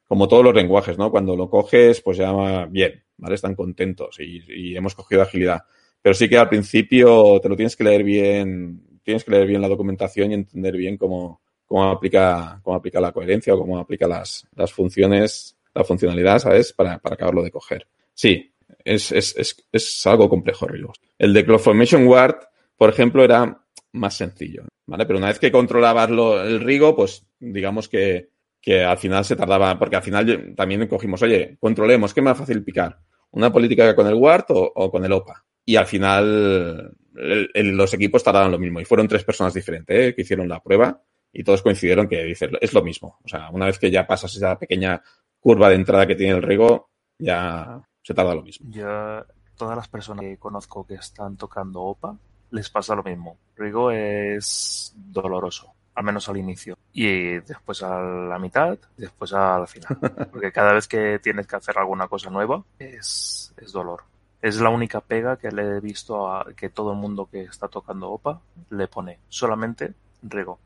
[0.07, 1.11] como todos los lenguajes, ¿no?
[1.11, 3.35] Cuando lo coges, pues ya va bien, ¿vale?
[3.35, 5.63] Están contentos y, y, hemos cogido agilidad.
[6.03, 9.63] Pero sí que al principio te lo tienes que leer bien, tienes que leer bien
[9.63, 14.09] la documentación y entender bien cómo, cómo aplica, cómo aplica la coherencia o cómo aplica
[14.09, 16.73] las, las funciones, la funcionalidad, ¿sabes?
[16.73, 17.87] Para, para acabarlo de coger.
[18.13, 18.53] Sí,
[18.85, 21.01] es, es, es, es algo complejo, Ríos.
[21.19, 22.37] El de CloudFormation Ward,
[22.77, 25.07] por ejemplo, era más sencillo, ¿vale?
[25.07, 28.31] Pero una vez que controlabas lo, el Rigo, pues digamos que,
[28.61, 32.63] que al final se tardaba, porque al final también cogimos, oye, controlemos, ¿qué más fácil
[32.63, 32.99] picar?
[33.33, 35.45] ¿Una política con el Ward o, o con el OPA?
[35.65, 40.09] Y al final el, el, los equipos tardaban lo mismo y fueron tres personas diferentes
[40.09, 40.15] ¿eh?
[40.15, 41.03] que hicieron la prueba
[41.33, 43.19] y todos coincidieron que dice, es lo mismo.
[43.25, 45.03] O sea, una vez que ya pasas esa pequeña
[45.39, 48.69] curva de entrada que tiene el Rigo, ya se tarda lo mismo.
[48.71, 49.25] Yo,
[49.57, 52.17] todas las personas que conozco que están tocando OPA
[52.51, 53.39] les pasa lo mismo.
[53.57, 56.77] Rigo es doloroso, al menos al inicio.
[56.93, 59.99] Y después a la mitad, después al final.
[60.33, 64.03] Porque cada vez que tienes que hacer alguna cosa nueva, es, es dolor.
[64.43, 67.69] Es la única pega que le he visto a que todo el mundo que está
[67.69, 69.19] tocando OPA le pone.
[69.29, 70.59] Solamente Rigo.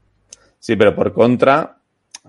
[0.58, 1.76] Sí, pero por contra,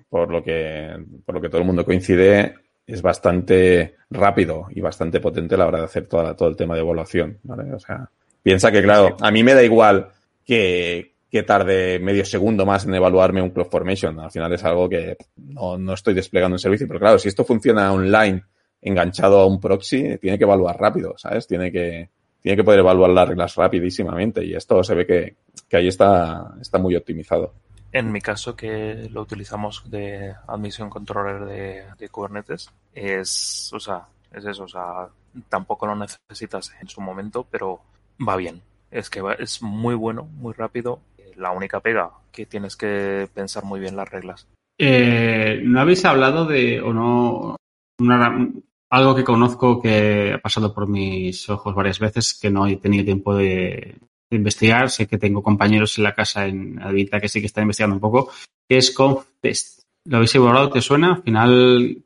[0.10, 5.20] por lo que, por lo que todo el mundo coincide, es bastante rápido y bastante
[5.20, 7.40] potente a la hora de hacer toda, todo el tema de evaluación.
[7.44, 7.74] ¿vale?
[7.74, 8.10] O sea,
[8.44, 10.10] piensa que, claro, a mí me da igual
[10.46, 14.20] que, que tarde medio segundo más en evaluarme un CloudFormation.
[14.20, 16.88] Al final es algo que no, no estoy desplegando en servicio.
[16.88, 18.44] Pero claro, si esto funciona online
[18.86, 21.48] enganchado a un proxy, tiene que evaluar rápido, ¿sabes?
[21.48, 22.10] Tiene que,
[22.42, 25.36] tiene que poder evaluar las reglas rapidísimamente y esto se ve que,
[25.68, 27.54] que ahí está, está muy optimizado.
[27.92, 34.04] En mi caso, que lo utilizamos de admisión controller de, de Kubernetes, es, o sea,
[34.32, 35.08] es eso, o sea,
[35.50, 37.80] tampoco lo necesitas en su momento, pero
[38.28, 38.62] va bien.
[38.92, 41.00] Es que va, es muy bueno, muy rápido.
[41.38, 44.48] La única pega que tienes que pensar muy bien las reglas.
[44.78, 47.56] Eh, ¿No habéis hablado de, o no,
[48.00, 48.52] una,
[48.96, 53.04] algo que conozco que ha pasado por mis ojos varias veces, que no he tenido
[53.04, 53.98] tiempo de,
[54.30, 54.90] de investigar?
[54.90, 58.02] Sé que tengo compañeros en la casa en Advita que sí que están investigando un
[58.02, 58.32] poco,
[58.68, 59.82] que es ConfTest.
[60.06, 60.70] ¿Lo habéis evaluado?
[60.70, 61.16] ¿Te suena?
[61.16, 62.04] Al final,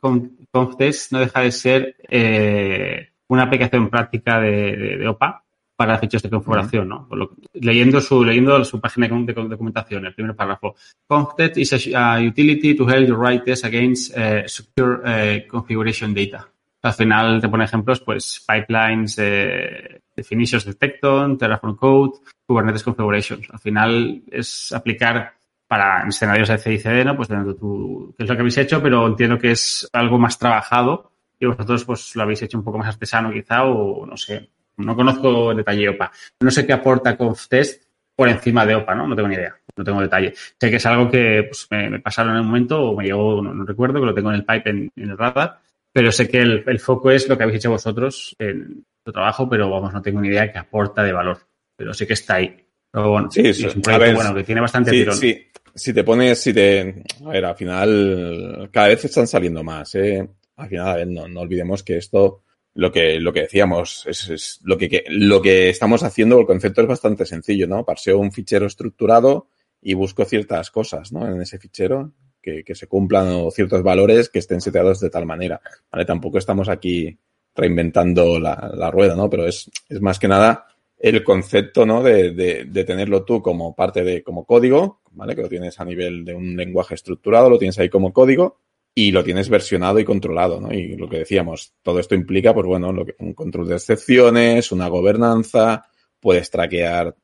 [0.51, 5.43] ConfTest no deja de ser eh, una aplicación práctica de, de, de OPA
[5.75, 7.07] para fichas de configuración, ¿no?
[7.53, 10.75] Leyendo su leyendo su página de documentación, el primer párrafo.
[11.07, 16.13] ConfTest is a, a utility to help you write tests against uh, secure uh, configuration
[16.13, 16.49] data.
[16.81, 23.47] Al final te pone ejemplos, pues pipelines, eh, definitions de Tecton, Terraform Code, Kubernetes Configurations.
[23.51, 25.33] Al final es aplicar
[25.67, 27.15] para escenarios de CICD, ¿no?
[27.15, 30.39] Pues dentro tú, qué es lo que habéis hecho, pero entiendo que es algo más
[30.39, 34.49] trabajado y vosotros pues lo habéis hecho un poco más artesano quizá o no sé,
[34.77, 36.11] no conozco detalle OPA.
[36.39, 37.83] No sé qué aporta ConfTest
[38.15, 39.07] por encima de OPA, ¿no?
[39.07, 39.55] No tengo ni idea.
[39.75, 40.33] No tengo detalle.
[40.35, 43.53] Sé que es algo que pues, me, pasaron en un momento o me llegó, no,
[43.53, 45.59] no, recuerdo, que lo tengo en el pipe en, en el radar.
[45.99, 49.49] Pero sé que el, el, foco es lo que habéis hecho vosotros en tu trabajo,
[49.49, 51.39] pero vamos, no tengo ni idea qué aporta de valor.
[51.75, 52.55] Pero sé que está ahí.
[52.89, 55.15] Pero bueno, sí, es un proyecto ver, bueno que tiene bastante sí, tirón.
[55.17, 55.47] Sí.
[55.75, 57.03] Si te pones, si te.
[57.25, 60.25] A ver, al final, cada vez están saliendo más, ¿eh?
[60.55, 62.43] Al final, a ver, no, no olvidemos que esto
[62.75, 66.45] lo que, lo que decíamos, es, es lo, que, que, lo que estamos haciendo, el
[66.45, 67.83] concepto es bastante sencillo, ¿no?
[67.83, 69.49] Parseo un fichero estructurado
[69.81, 71.27] y busco ciertas cosas, ¿no?
[71.27, 75.61] En ese fichero, que, se cumplan o ciertos valores que estén seteados de tal manera,
[75.91, 76.05] ¿vale?
[76.05, 77.17] Tampoco estamos aquí
[77.55, 79.29] reinventando la, rueda, ¿no?
[79.29, 80.65] Pero es, es más que nada
[80.97, 82.03] el concepto, ¿no?
[82.03, 85.35] De, de, de, tenerlo tú como parte de, como código, ¿vale?
[85.35, 88.59] Que lo tienes a nivel de un lenguaje estructurado, lo tienes ahí como código
[88.93, 90.73] y lo tienes versionado y controlado, ¿no?
[90.73, 94.71] Y lo que decíamos, todo esto implica, pues bueno, lo que, un control de excepciones,
[94.71, 95.85] una gobernanza,
[96.19, 97.15] puedes traquear.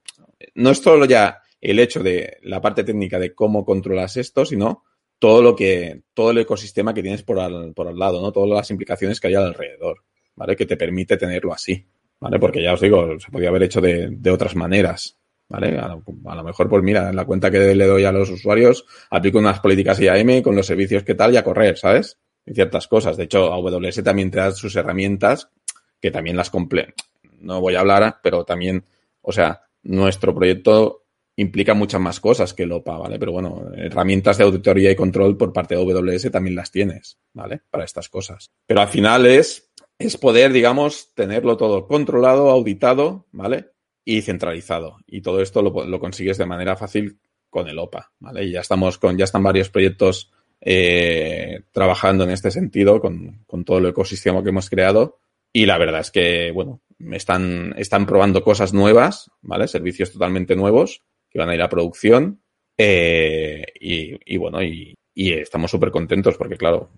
[0.54, 4.84] No es solo ya el hecho de la parte técnica de cómo controlas esto, sino
[5.20, 8.32] todo lo que, todo el ecosistema que tienes por al, por al lado, ¿no?
[8.32, 10.04] Todas las implicaciones que hay alrededor,
[10.36, 10.56] ¿vale?
[10.56, 11.86] Que te permite tenerlo así,
[12.20, 12.40] ¿vale?
[12.40, 15.78] Porque ya os digo, se podía haber hecho de, de otras maneras, ¿vale?
[15.78, 19.40] A lo, mejor, pues mira, en la cuenta que le doy a los usuarios, aplico
[19.40, 22.18] unas políticas IAM con los servicios que tal y a correr, ¿sabes?
[22.46, 23.18] Y ciertas cosas.
[23.18, 25.50] De hecho, AWS también te da sus herramientas
[26.00, 26.94] que también las comple.
[27.40, 28.86] No voy a hablar, pero también,
[29.22, 31.05] o sea, nuestro proyecto
[31.38, 33.20] implica muchas más cosas que el OPA, ¿vale?
[33.20, 37.62] Pero bueno, herramientas de auditoría y control por parte de AWS también las tienes, ¿vale?
[37.70, 38.52] Para estas cosas.
[38.66, 39.70] Pero al final es,
[40.00, 43.72] es poder, digamos, tenerlo todo controlado, auditado, ¿vale?
[44.06, 44.98] y centralizado.
[45.08, 47.20] Y todo esto lo, lo, consigues de manera fácil
[47.50, 48.46] con el OPA, ¿vale?
[48.46, 50.32] Y ya estamos con, ya están varios proyectos
[50.62, 55.20] eh, trabajando en este sentido con, con, todo el ecosistema que hemos creado.
[55.52, 56.82] Y la verdad es que, bueno,
[57.12, 59.68] están, están probando cosas nuevas, ¿vale?
[59.68, 61.02] Servicios totalmente nuevos
[61.36, 62.40] que van a ir a producción.
[62.78, 66.92] Eh, y, bueno, y, estamos súper contentos porque, claro,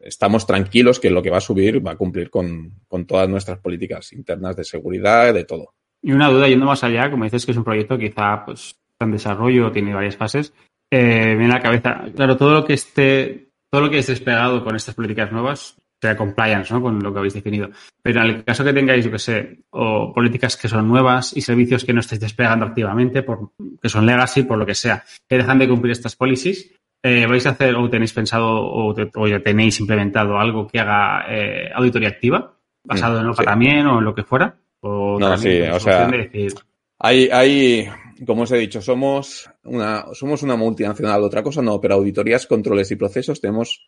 [0.00, 3.58] estamos tranquilos que lo que va a subir va a cumplir con, con todas nuestras
[3.58, 5.72] políticas internas de seguridad, de todo.
[6.02, 9.12] Y una duda, yendo más allá, como dices que es un proyecto quizá pues, en
[9.12, 10.52] desarrollo, tiene varias fases,
[10.90, 14.76] eh, viene la cabeza, claro, todo lo que esté, todo lo que esté despegado con
[14.76, 16.80] estas políticas nuevas, sea compliance, ¿no?
[16.80, 17.70] Con lo que habéis definido.
[18.02, 21.42] Pero en el caso que tengáis, yo que sé, o políticas que son nuevas y
[21.42, 25.36] servicios que no estáis despegando activamente, por, que son legacy, por lo que sea, que
[25.36, 26.72] dejan de cumplir estas policies,
[27.02, 30.80] eh, ¿vais a hacer o tenéis pensado o, te, o ya tenéis implementado algo que
[30.80, 33.44] haga eh, auditoría activa, basado en OPA sí.
[33.44, 34.56] también o en lo que fuera?
[34.80, 36.54] O no, sí, o sea, decir...
[36.98, 37.88] hay, hay,
[38.26, 42.90] como os he dicho, somos una, somos una multinacional, otra cosa no, pero auditorías, controles
[42.90, 43.86] y procesos tenemos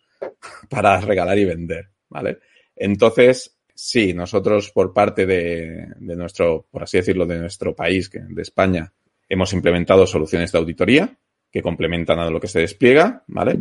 [0.68, 2.38] para regalar y vender, ¿vale?
[2.76, 8.92] Entonces, sí, nosotros por parte de, nuestro, por así decirlo, de nuestro país, de España,
[9.28, 11.16] hemos implementado soluciones de auditoría
[11.50, 13.58] que complementan a lo que se despliega, ¿vale?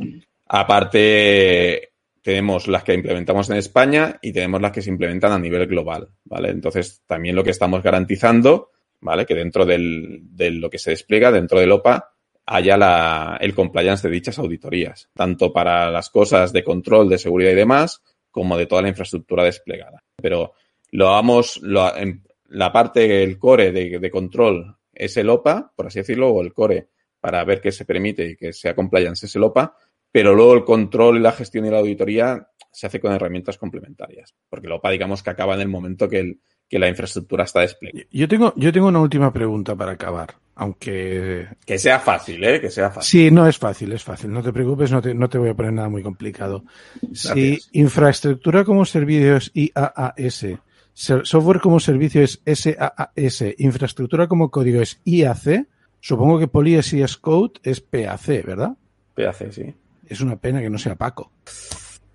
[0.47, 1.91] Aparte,
[2.21, 6.09] tenemos las que implementamos en España y tenemos las que se implementan a nivel global,
[6.25, 6.49] ¿vale?
[6.49, 8.71] Entonces, también lo que estamos garantizando,
[9.01, 9.25] ¿vale?
[9.25, 12.13] Que dentro del, de lo que se despliega, dentro del OPA,
[12.45, 17.55] haya el compliance de dichas auditorías, tanto para las cosas de control, de seguridad y
[17.55, 20.03] demás, como de toda la infraestructura desplegada.
[20.15, 20.53] Pero
[20.91, 26.29] lo vamos, la parte, el core de, de, control es el OPA, por así decirlo,
[26.29, 26.89] o el core
[27.19, 29.75] para ver qué se permite y que sea compliance es el OPA,
[30.11, 34.33] pero luego el control y la gestión y la auditoría se hace con herramientas complementarias,
[34.49, 36.41] porque el OPA digamos que acaba en el momento que, el,
[36.71, 38.05] que la infraestructura está desplegada.
[38.11, 41.49] Yo tengo, yo tengo una última pregunta para acabar, aunque...
[41.65, 42.61] Que sea fácil, ¿eh?
[42.61, 43.09] Que sea fácil.
[43.09, 45.53] Sí, no es fácil, es fácil, no te preocupes, no te, no te voy a
[45.53, 46.63] poner nada muy complicado.
[47.01, 47.33] Gracias.
[47.33, 50.45] Si infraestructura como servicio es IaaS,
[50.93, 55.67] software como servicio es SaaS, infraestructura como código es IAC,
[55.99, 58.77] supongo que Policy as Code es PAC, ¿verdad?
[59.13, 59.75] PAC, sí.
[60.07, 61.33] Es una pena que no sea Paco.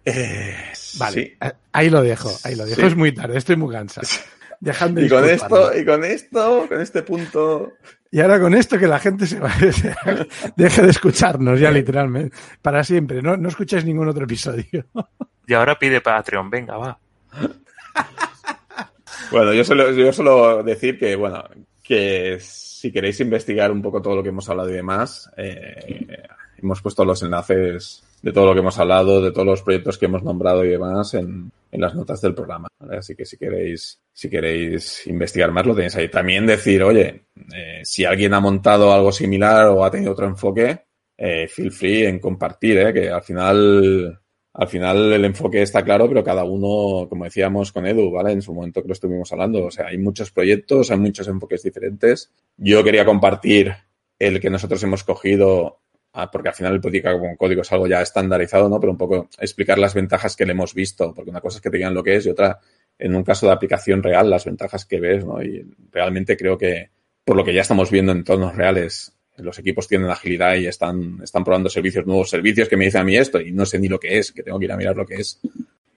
[0.03, 0.55] Eh,
[0.99, 1.49] vale, sí.
[1.73, 2.81] ahí lo dejo, ahí lo dejo.
[2.81, 2.87] Sí.
[2.87, 4.09] Es muy tarde, estoy muy cansado.
[4.61, 7.73] Dejando y con esto, y con esto, con este punto.
[8.11, 9.53] Y ahora con esto que la gente se va,
[10.57, 13.21] deje de escucharnos ya literalmente, para siempre.
[13.21, 14.87] No, no escucháis ningún otro episodio.
[15.47, 16.99] Y ahora pide Patreon, venga, va.
[19.31, 21.45] Bueno, yo solo, yo solo decir que, bueno,
[21.83, 26.23] que si queréis investigar un poco todo lo que hemos hablado y demás, eh,
[26.59, 30.07] hemos puesto los enlaces de todo lo que hemos hablado, de todos los proyectos que
[30.07, 32.69] hemos nombrado y demás en, en las notas del programa.
[32.79, 32.99] ¿vale?
[32.99, 36.09] Así que si queréis, si queréis investigar más, lo tenéis ahí.
[36.09, 40.87] También decir, oye, eh, si alguien ha montado algo similar o ha tenido otro enfoque,
[41.19, 42.95] eh, feel free en compartir, ¿eh?
[42.95, 44.19] que al final,
[44.55, 48.33] al final el enfoque está claro, pero cada uno, como decíamos con Edu, ¿vale?
[48.33, 51.62] En su momento que lo estuvimos hablando, o sea, hay muchos proyectos, hay muchos enfoques
[51.62, 52.33] diferentes.
[52.57, 53.75] Yo quería compartir
[54.19, 55.81] el que nosotros hemos cogido
[56.33, 58.81] porque al final el política con código es algo ya estandarizado, ¿no?
[58.81, 61.69] Pero un poco explicar las ventajas que le hemos visto, porque una cosa es que
[61.69, 62.59] te digan lo que es y otra,
[62.99, 65.42] en un caso de aplicación real, las ventajas que ves, ¿no?
[65.42, 66.90] Y realmente creo que,
[67.24, 71.20] por lo que ya estamos viendo en entornos reales, los equipos tienen agilidad y están,
[71.22, 73.88] están probando servicios, nuevos servicios que me dicen a mí esto y no sé ni
[73.88, 75.40] lo que es, que tengo que ir a mirar lo que es.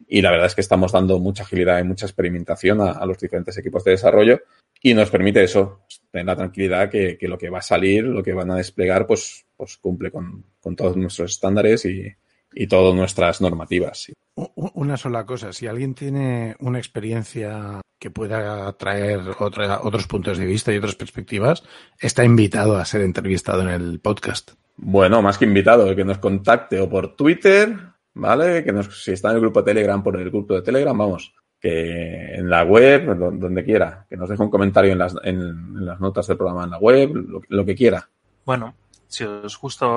[0.08, 3.58] Y la verdad es que estamos dando mucha agilidad y mucha experimentación a, los diferentes
[3.58, 4.42] equipos de desarrollo
[4.82, 8.24] y nos permite eso, tener la tranquilidad que, que, lo que va a salir, lo
[8.24, 12.12] que van a desplegar, pues, pues cumple con, con todos nuestros estándares y,
[12.54, 14.04] y todas nuestras normativas.
[14.04, 14.14] Sí.
[14.56, 20.46] Una sola cosa, si alguien tiene una experiencia que pueda traer otra, otros puntos de
[20.46, 21.64] vista y otras perspectivas,
[22.00, 24.52] está invitado a ser entrevistado en el podcast.
[24.78, 27.76] Bueno, más que invitado, que nos contacte o por Twitter,
[28.14, 28.64] ¿vale?
[28.64, 31.34] Que nos, si está en el grupo de Telegram, por el grupo de Telegram, vamos,
[31.60, 35.86] que en la web, donde quiera, que nos deje un comentario en las, en, en
[35.86, 38.10] las notas del programa en la web, lo, lo, que quiera.
[38.46, 38.74] Bueno,
[39.10, 39.88] si os gusta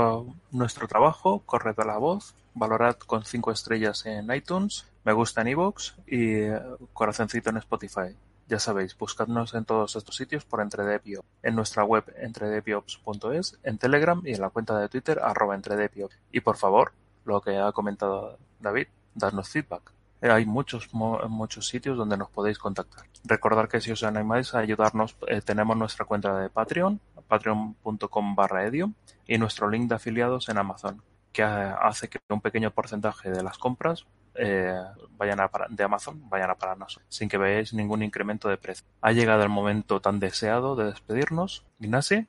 [0.50, 5.48] nuestro trabajo, corred a la voz, valorad con cinco estrellas en iTunes, me gusta en
[5.48, 6.48] iVoox y
[6.94, 8.16] corazoncito en Spotify.
[8.48, 14.22] Ya sabéis, buscadnos en todos estos sitios por Entredepio, en nuestra web entredepiops.es, en Telegram
[14.24, 16.16] y en la cuenta de Twitter arroba entredepiops.
[16.32, 16.92] Y por favor,
[17.24, 19.92] lo que ha comentado David, darnos feedback
[20.30, 23.06] hay muchos muchos sitios donde nos podéis contactar.
[23.24, 28.66] Recordar que si os animáis a ayudarnos, eh, tenemos nuestra cuenta de Patreon, patreon.com barra
[28.66, 28.92] edio,
[29.26, 31.02] y nuestro link de afiliados en Amazon,
[31.32, 34.74] que hace que un pequeño porcentaje de las compras eh,
[35.18, 38.86] vayan a para, de Amazon vayan a pararnos, sin que veáis ningún incremento de precio.
[39.00, 41.64] Ha llegado el momento tan deseado de despedirnos.
[41.80, 42.26] Ignasi.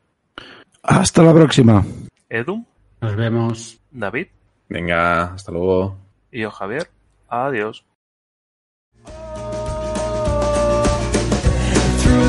[0.82, 1.84] Hasta la próxima.
[2.30, 2.66] Edu.
[3.02, 3.80] Nos vemos.
[3.91, 4.28] David.
[4.70, 5.98] Venga, hasta luego.
[6.32, 6.89] Y yo, Javier.
[7.30, 7.86] Adiós.